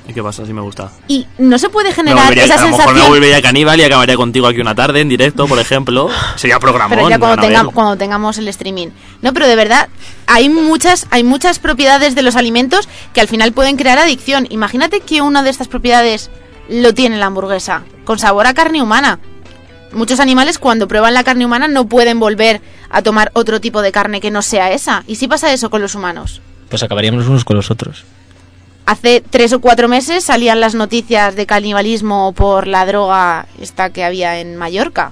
[0.08, 0.91] ¿Y qué pasa si me gusta?
[1.08, 3.10] Y no se puede Me generar volvería- esa a lo mejor me sensación...
[3.12, 6.10] volvería caníbal y acabaría contigo aquí una tarde en directo, por ejemplo.
[6.36, 6.97] Sería programón.
[6.97, 7.58] pero ya cuando, van a ver.
[7.68, 8.88] tenga- cuando tengamos el streaming.
[9.22, 9.89] No, pero de verdad,
[10.28, 14.47] hay muchas, hay muchas propiedades de los alimentos que al final pueden crear adicción.
[14.49, 16.30] Imagínate que una de estas propiedades
[16.68, 19.20] lo tiene la hamburguesa, con sabor a carne humana.
[19.93, 23.91] Muchos animales cuando prueban la carne humana no pueden volver a tomar otro tipo de
[23.91, 25.04] carne que no sea esa.
[25.06, 26.41] ¿Y si pasa eso con los humanos?
[26.70, 28.06] Pues acabaríamos los unos con los otros.
[28.86, 34.03] Hace tres o cuatro meses salían las noticias de canibalismo por la droga esta que
[34.03, 35.11] había en Mallorca.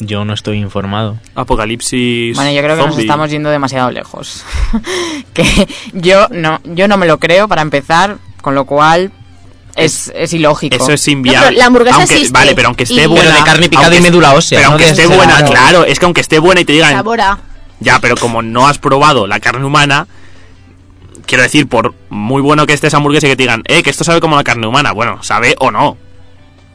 [0.00, 1.18] Yo no estoy informado.
[1.34, 2.36] Apocalipsis.
[2.36, 4.44] Bueno, yo creo que nos estamos yendo demasiado lejos.
[5.34, 9.10] que yo no, yo no me lo creo para empezar, con lo cual
[9.74, 10.76] es, es ilógico.
[10.76, 11.48] Eso es No, inviable.
[11.48, 12.32] pero la hamburguesa Aunque- existe.
[12.32, 13.24] Vale, pero aunque esté Y- buena.
[13.24, 15.46] Pero de carne picada y médula ósea, Pero no aunque esté buena, raro.
[15.50, 15.84] claro.
[15.84, 16.92] Es que aunque esté buena y te digan.
[16.92, 17.38] Sabora.
[17.80, 20.06] Ya, pero como no has probado la carne humana,
[21.28, 23.90] quiero decir, por muy bueno que esté esa hamburguesa y que te digan, eh, que
[23.90, 24.90] esto sabe como la carne humana.
[24.92, 25.96] Bueno, sabe o no.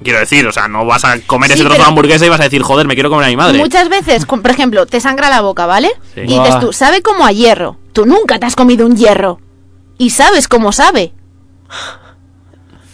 [0.02, 2.40] Quiero decir, o sea, no vas a comer Sí, ese trozo de hamburguesa y vas
[2.40, 3.58] a decir, joder, me quiero comer a mi madre.
[3.58, 5.92] Muchas veces, por ejemplo, te sangra la boca, ¿vale?
[6.14, 6.22] Sí.
[6.22, 7.78] Y dices tú, sabe como a hierro.
[7.94, 9.40] Tú nunca te has comido un hierro.
[9.98, 11.14] Y sabes cómo sabe.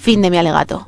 [0.01, 0.87] Fin de mi alegato.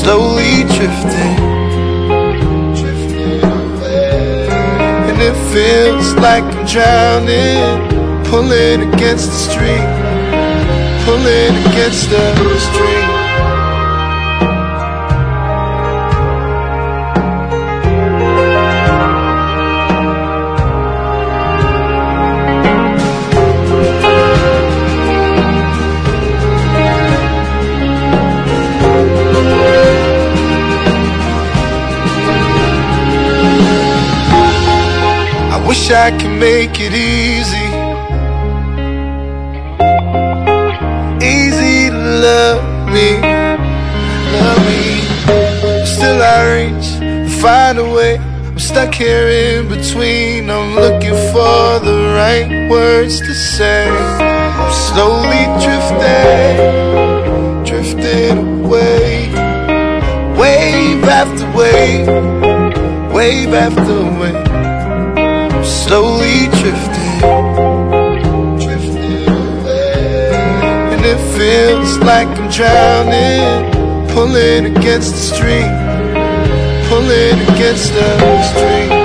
[0.00, 1.36] slowly drifting,
[2.80, 4.48] drifting away.
[5.08, 9.88] And it feels like I'm drowning, pulling against the stream,
[11.04, 13.11] pulling against the stream.
[35.72, 37.68] Wish I could make it easy.
[41.34, 42.62] Easy to love
[42.94, 43.08] me,
[44.36, 44.84] love me.
[45.94, 46.88] Still I reach,
[47.40, 48.18] find a way.
[48.18, 50.50] I'm stuck here in between.
[50.50, 53.88] I'm looking for the right words to say.
[53.88, 56.54] I'm slowly drifting,
[57.70, 59.32] drifting away.
[60.38, 62.06] Wave after wave,
[63.14, 64.71] wave after wave
[65.92, 67.20] slowly drifting,
[68.56, 69.92] drifting away.
[70.94, 73.70] And it feels like I'm drowning,
[74.14, 75.74] pulling against the stream,
[76.88, 79.01] pulling against the stream.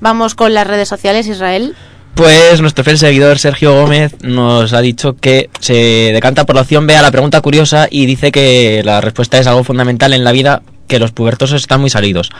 [0.00, 1.74] Vamos con las redes sociales, Israel.
[2.14, 6.86] Pues nuestro fiel seguidor Sergio Gómez nos ha dicho que se decanta por la opción
[6.86, 10.32] B a la pregunta curiosa y dice que la respuesta es algo fundamental en la
[10.32, 12.30] vida, que los pubertosos están muy salidos.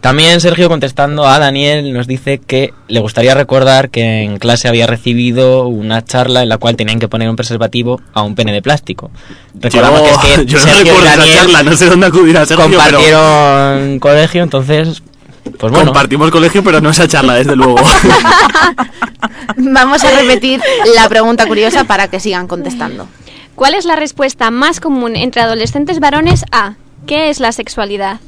[0.00, 4.86] También Sergio contestando a Daniel nos dice que le gustaría recordar que en clase había
[4.86, 8.60] recibido una charla en la cual tenían que poner un preservativo a un pene de
[8.60, 9.10] plástico.
[9.54, 11.86] Recordamos yo, que es que yo no Sergio y recuerdo esa Daniel charla, no sé
[11.86, 15.02] dónde acudir a Sergio, pero compartieron colegio, entonces
[15.44, 15.86] pues bueno.
[15.86, 17.76] compartimos colegio, pero no esa charla, desde luego.
[19.56, 20.60] Vamos a repetir
[20.94, 23.08] la pregunta curiosa para que sigan contestando.
[23.54, 26.74] ¿Cuál es la respuesta más común entre adolescentes varones a
[27.06, 28.20] ¿Qué es la sexualidad?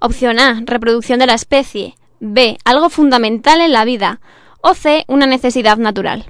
[0.00, 1.94] Opción A, reproducción de la especie.
[2.18, 4.20] B, algo fundamental en la vida.
[4.62, 6.24] O C, una necesidad natural.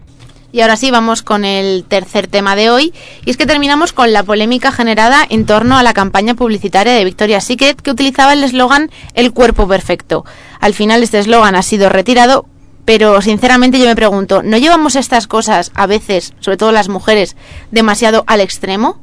[0.53, 2.93] Y ahora sí, vamos con el tercer tema de hoy.
[3.25, 7.05] Y es que terminamos con la polémica generada en torno a la campaña publicitaria de
[7.05, 10.25] Victoria's Secret que utilizaba el eslogan El cuerpo perfecto.
[10.61, 12.47] Al final este eslogan ha sido retirado,
[12.85, 17.37] pero sinceramente yo me pregunto, ¿no llevamos estas cosas a veces, sobre todo las mujeres,
[17.71, 19.01] demasiado al extremo?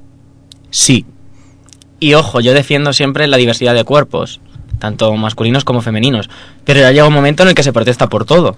[0.70, 1.06] Sí.
[2.00, 4.42] Y ojo, yo defiendo siempre la diversidad de cuerpos,
[4.80, 6.30] tanto masculinos como femeninos,
[6.66, 8.58] pero ya llega un momento en el que se protesta por todo.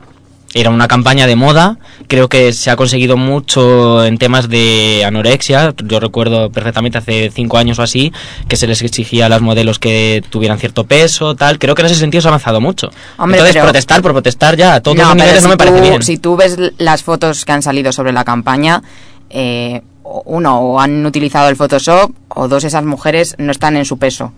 [0.56, 1.78] Era una campaña de moda,
[2.08, 7.58] creo que se ha conseguido mucho en temas de anorexia, yo recuerdo perfectamente hace cinco
[7.60, 8.12] años o así
[8.48, 11.86] que se les exigía a las modelos que tuvieran cierto peso, tal, creo que en
[11.86, 12.90] ese sentido se ha avanzado mucho.
[13.18, 15.58] Hombre, Entonces pero- protestar por protestar ya a todos los pero niveles si no me
[15.58, 16.02] parece tú- bien.
[16.02, 18.82] Si tú ves las fotos que han salido sobre la campaña,
[19.30, 24.00] eh, uno, o han utilizado el Photoshop, o dos, esas mujeres no están en su
[24.00, 24.34] peso.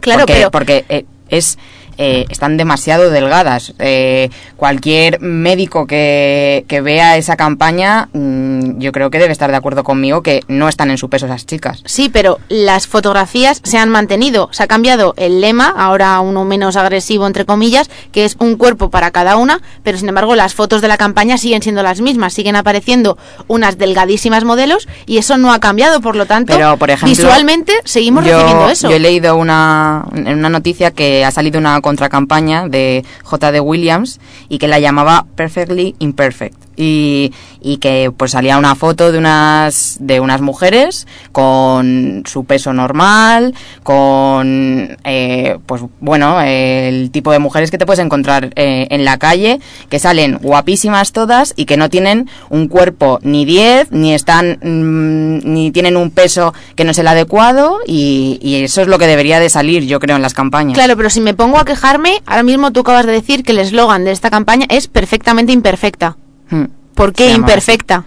[0.00, 1.56] Claro, porque, pero- porque eh, es
[1.98, 3.74] eh, están demasiado delgadas.
[3.78, 9.56] Eh, cualquier médico que, que vea esa campaña, mm, yo creo que debe estar de
[9.56, 11.82] acuerdo conmigo que no están en su peso esas chicas.
[11.84, 14.48] Sí, pero las fotografías se han mantenido.
[14.52, 18.90] Se ha cambiado el lema, ahora uno menos agresivo, entre comillas, que es un cuerpo
[18.90, 22.34] para cada una, pero sin embargo las fotos de la campaña siguen siendo las mismas.
[22.34, 23.18] Siguen apareciendo
[23.48, 26.00] unas delgadísimas modelos y eso no ha cambiado.
[26.00, 28.88] Por lo tanto, Pero, por ejemplo, visualmente seguimos yo, recibiendo eso.
[28.88, 33.60] Yo he leído una, en una noticia que ha salido una contracampaña de J.D.
[33.60, 36.56] Williams y que la llamaba Perfectly Imperfect.
[36.76, 42.72] Y, y que pues salía una foto de unas de unas mujeres con su peso
[42.72, 49.04] normal con eh, pues bueno el tipo de mujeres que te puedes encontrar eh, en
[49.04, 49.60] la calle
[49.90, 55.52] que salen guapísimas todas y que no tienen un cuerpo ni 10 ni están mm,
[55.52, 59.06] ni tienen un peso que no es el adecuado y, y eso es lo que
[59.06, 62.22] debería de salir yo creo en las campañas Claro, pero si me pongo a quejarme,
[62.26, 66.16] ahora mismo tú acabas de decir que el eslogan de esta campaña es perfectamente imperfecta.
[66.52, 66.64] Hmm.
[66.94, 68.04] ¿Por qué imperfecta?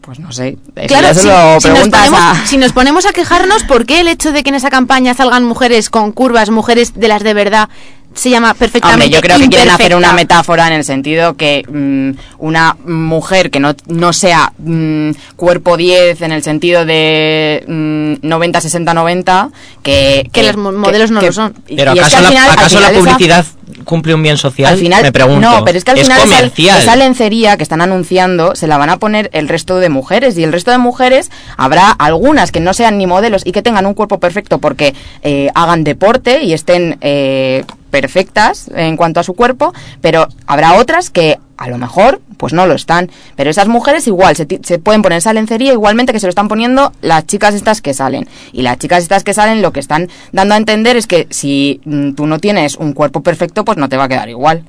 [0.00, 3.62] pues no sé Claro, si, lo si nos ponemos, a- si nos ponemos a quejarnos,
[3.64, 7.08] ¿por qué el hecho de que en esa campaña salgan mujeres con curvas, mujeres de
[7.08, 7.70] las de verdad,
[8.12, 11.64] se llama perfectamente Hombre, yo creo que quieren hacer una metáfora en el sentido que
[11.66, 18.26] mm, una mujer que no, no sea mm, cuerpo 10 en el sentido de mm,
[18.28, 19.48] 90, 60, 90,
[19.82, 20.28] que...
[20.32, 21.54] Que mo- modelos no lo son.
[21.66, 22.32] y- Pero y es que ¿acaso,
[22.78, 23.46] la, al esa- publicidad
[23.84, 24.72] cumple un bien social?
[24.72, 25.40] al final, Me pregunto.
[25.40, 26.78] No, pero es que al final esa- comercial.
[26.82, 30.44] Esa, lencería que están anunciando se la van a poner el resto de mujeres y
[30.44, 33.94] el resto de mujeres habrá algunas que no sean ni modelos y que tengan un
[33.94, 39.72] cuerpo perfecto porque eh, hagan deporte y estén eh, perfectas en cuanto a su cuerpo,
[40.00, 43.10] pero habrá otras que a lo mejor pues no lo están.
[43.36, 44.46] Pero esas mujeres igual se,
[44.78, 48.28] pueden poner esa lencería igualmente que se lo están poniendo las chicas estas que salen.
[48.52, 51.80] Y las chicas estas que salen lo que están dando a entender es que si
[51.84, 54.64] mm, tú no tienes un cuerpo perfecto pues no te va a quedar igual.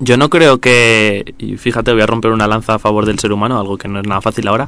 [0.00, 3.32] Yo no creo que, y fíjate, voy a romper una lanza a favor del ser
[3.32, 4.66] humano, algo que no es nada fácil ahora.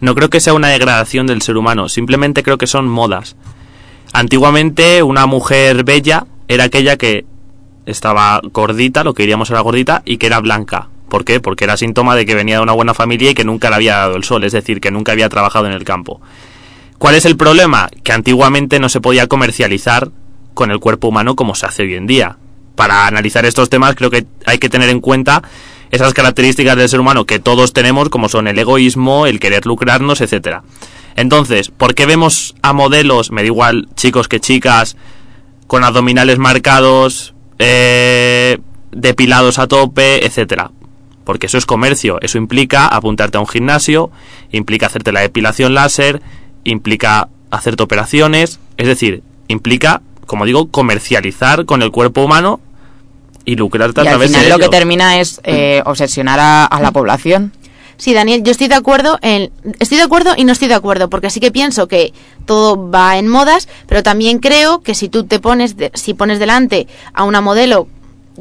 [0.00, 3.36] No creo que sea una degradación del ser humano, simplemente creo que son modas.
[4.12, 7.24] Antiguamente una mujer bella era aquella que
[7.86, 10.88] estaba gordita, lo que diríamos era gordita, y que era blanca.
[11.08, 11.40] ¿Por qué?
[11.40, 13.96] Porque era síntoma de que venía de una buena familia y que nunca le había
[13.96, 16.20] dado el sol, es decir, que nunca había trabajado en el campo.
[16.98, 17.88] ¿Cuál es el problema?
[18.02, 20.10] Que antiguamente no se podía comercializar
[20.54, 22.36] con el cuerpo humano como se hace hoy en día.
[22.74, 25.42] Para analizar estos temas creo que hay que tener en cuenta
[25.90, 30.20] esas características del ser humano que todos tenemos, como son el egoísmo, el querer lucrarnos,
[30.20, 30.62] etcétera.
[31.16, 34.96] Entonces, ¿por qué vemos a modelos, me da igual chicos que chicas,
[35.66, 38.58] con abdominales marcados, eh,
[38.92, 40.70] depilados a tope, etcétera?
[41.28, 44.10] Porque eso es comercio, eso implica apuntarte a un gimnasio,
[44.50, 46.22] implica hacerte la depilación láser,
[46.64, 52.60] implica hacerte operaciones, es decir, implica, como digo, comercializar con el cuerpo humano
[53.44, 56.64] y lucrarte a Y al través final de lo que termina es eh, obsesionar a,
[56.64, 57.52] a la población.
[57.98, 59.50] Sí, Daniel, yo estoy de acuerdo en
[59.80, 62.14] estoy de acuerdo y no estoy de acuerdo, porque sí que pienso que
[62.46, 66.38] todo va en modas, pero también creo que si tú te pones de- si pones
[66.38, 67.86] delante a una modelo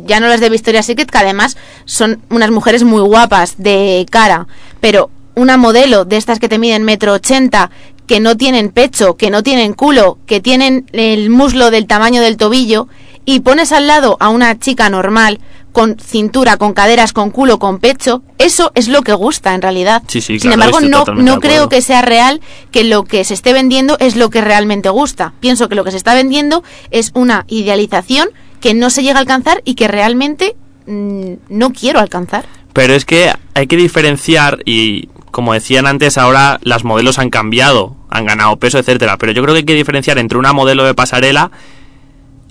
[0.06, 4.48] ya no las de Victoria's Secret, que además son unas mujeres muy guapas de cara,
[4.80, 7.72] pero una modelo de estas que te miden metro ochenta,
[8.06, 12.38] que no tienen pecho, que no tienen culo, que tienen el muslo del tamaño del
[12.38, 12.88] tobillo,
[13.26, 15.42] y pones al lado a una chica normal,
[15.74, 20.02] con cintura, con caderas, con culo, con pecho, eso es lo que gusta en realidad.
[20.08, 20.80] Sí, sí, Sin claro, embargo,
[21.14, 22.42] no, no creo que sea real
[22.72, 25.34] que lo que se esté vendiendo es lo que realmente gusta.
[25.40, 28.30] Pienso que lo que se está vendiendo es una idealización
[28.62, 30.56] que no se llega a alcanzar y que realmente
[30.88, 32.46] mm, no quiero alcanzar.
[32.74, 37.96] Pero es que hay que diferenciar y como decían antes, ahora las modelos han cambiado,
[38.10, 39.18] han ganado peso, etcétera.
[39.18, 41.52] Pero yo creo que hay que diferenciar entre una modelo de pasarela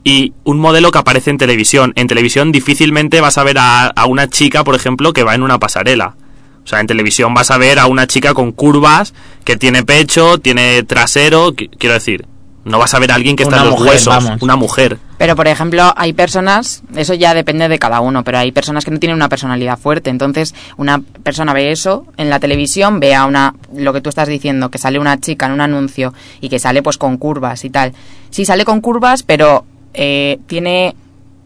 [0.04, 1.92] y un modelo que aparece en televisión.
[1.96, 5.42] En televisión difícilmente vas a ver a, a una chica, por ejemplo, que va en
[5.42, 6.16] una pasarela.
[6.64, 10.38] O sea, en televisión vas a ver a una chica con curvas, que tiene pecho,
[10.38, 12.26] tiene trasero, qui- quiero decir,
[12.66, 14.42] no vas a ver a alguien que está Una en los mujer, huesos, vamos.
[14.42, 14.98] una mujer.
[15.18, 18.90] Pero, por ejemplo, hay personas, eso ya depende de cada uno, pero hay personas que
[18.90, 20.10] no tienen una personalidad fuerte.
[20.10, 24.26] Entonces, una persona ve eso en la televisión, ve a una, lo que tú estás
[24.26, 27.70] diciendo, que sale una chica en un anuncio y que sale pues con curvas y
[27.70, 27.92] tal.
[28.30, 29.64] Sí, sale con curvas, pero
[29.94, 30.96] eh, tiene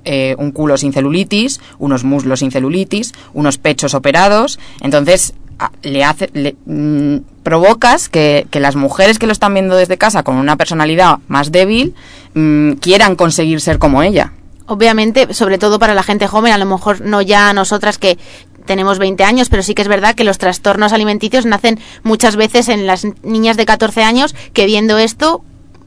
[0.06, 4.58] eh, un culo sin celulitis, unos muslos sin celulitis, unos pechos operados.
[4.80, 5.34] Entonces,
[5.82, 10.22] le hace, le, mm, provocas que, que las mujeres que lo están viendo desde casa
[10.22, 11.94] con una personalidad más débil
[12.34, 14.32] mm, quieran conseguir ser como ella.
[14.66, 18.18] Obviamente, sobre todo para la gente joven, a lo mejor no ya nosotras que
[18.66, 22.68] tenemos 20 años, pero sí que es verdad que los trastornos alimenticios nacen muchas veces
[22.68, 25.42] en las niñas de 14 años que viendo esto,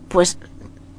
[0.10, 0.38] pues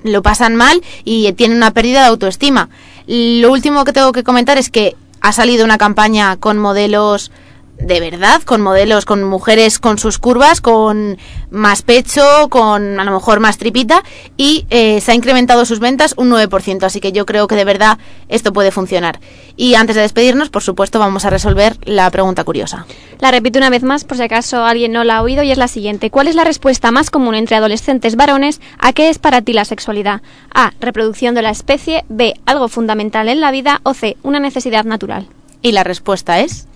[0.02, 2.70] lo pasan mal y tienen una pérdida de autoestima.
[3.06, 7.32] Lo último que tengo que comentar es que ha salido una campaña con modelos
[7.78, 11.18] de verdad, con modelos, con mujeres con sus curvas, con
[11.50, 14.02] más pecho, con a lo mejor más tripita
[14.36, 17.64] y eh, se ha incrementado sus ventas un 9%, así que yo creo que de
[17.64, 17.98] verdad
[18.28, 19.20] esto puede funcionar.
[19.56, 22.86] Y antes de despedirnos, por supuesto, vamos a resolver la pregunta curiosa.
[23.18, 25.58] La repito una vez más por si acaso alguien no la ha oído y es
[25.58, 26.10] la siguiente.
[26.10, 29.64] ¿Cuál es la respuesta más común entre adolescentes varones a qué es para ti la
[29.64, 30.22] sexualidad?
[30.54, 30.72] A.
[30.80, 32.04] Reproducción de la especie.
[32.08, 32.34] B.
[32.46, 33.80] Algo fundamental en la vida.
[33.82, 34.16] O C.
[34.22, 35.28] Una necesidad natural.
[35.62, 36.66] Y la respuesta es...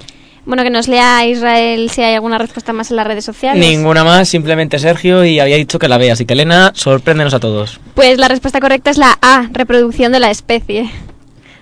[0.48, 3.60] Bueno, que nos lea Israel si hay alguna respuesta más en las redes sociales.
[3.60, 6.14] Ninguna más, simplemente Sergio y había dicho que la vea.
[6.14, 7.78] Así que Elena, sorpréndenos a todos.
[7.94, 10.90] Pues la respuesta correcta es la A, reproducción de la especie.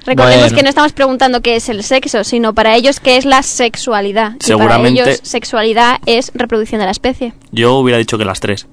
[0.05, 0.57] Recordemos Bueno.
[0.57, 4.35] que no estamos preguntando qué es el sexo, sino para ellos qué es la sexualidad.
[4.41, 7.33] Y Seguramente- para ellos sexualidad es reproducción de la especie.
[7.51, 8.69] Yo hubiera dicho que las tres.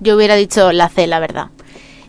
[0.00, 1.46] Yo hubiera dicho la C, la verdad.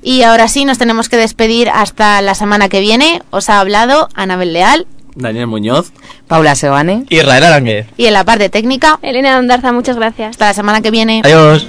[0.01, 3.21] Y ahora sí, nos tenemos que despedir hasta la semana que viene.
[3.29, 5.91] Os ha hablado Anabel Leal Daniel Muñoz.
[6.27, 7.05] Paula Sebane.
[7.09, 7.87] Israel Aránguez.
[7.97, 8.99] y en la parte técnica.
[9.01, 10.31] Elena Andarza, muchas gracias.
[10.31, 11.21] Hasta la semana que viene.
[11.23, 11.67] Adiós.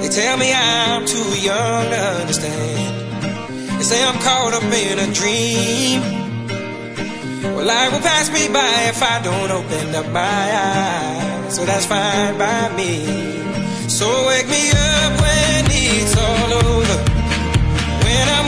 [0.00, 3.78] They tell me I'm too young to understand.
[3.78, 6.02] They say I'm caught up in a dream.
[7.56, 11.54] Well, life will pass me by if I don't open up my eyes.
[11.56, 13.04] So that's fine by me.
[13.88, 16.98] So wake me up when it's all over.
[18.04, 18.47] When I'm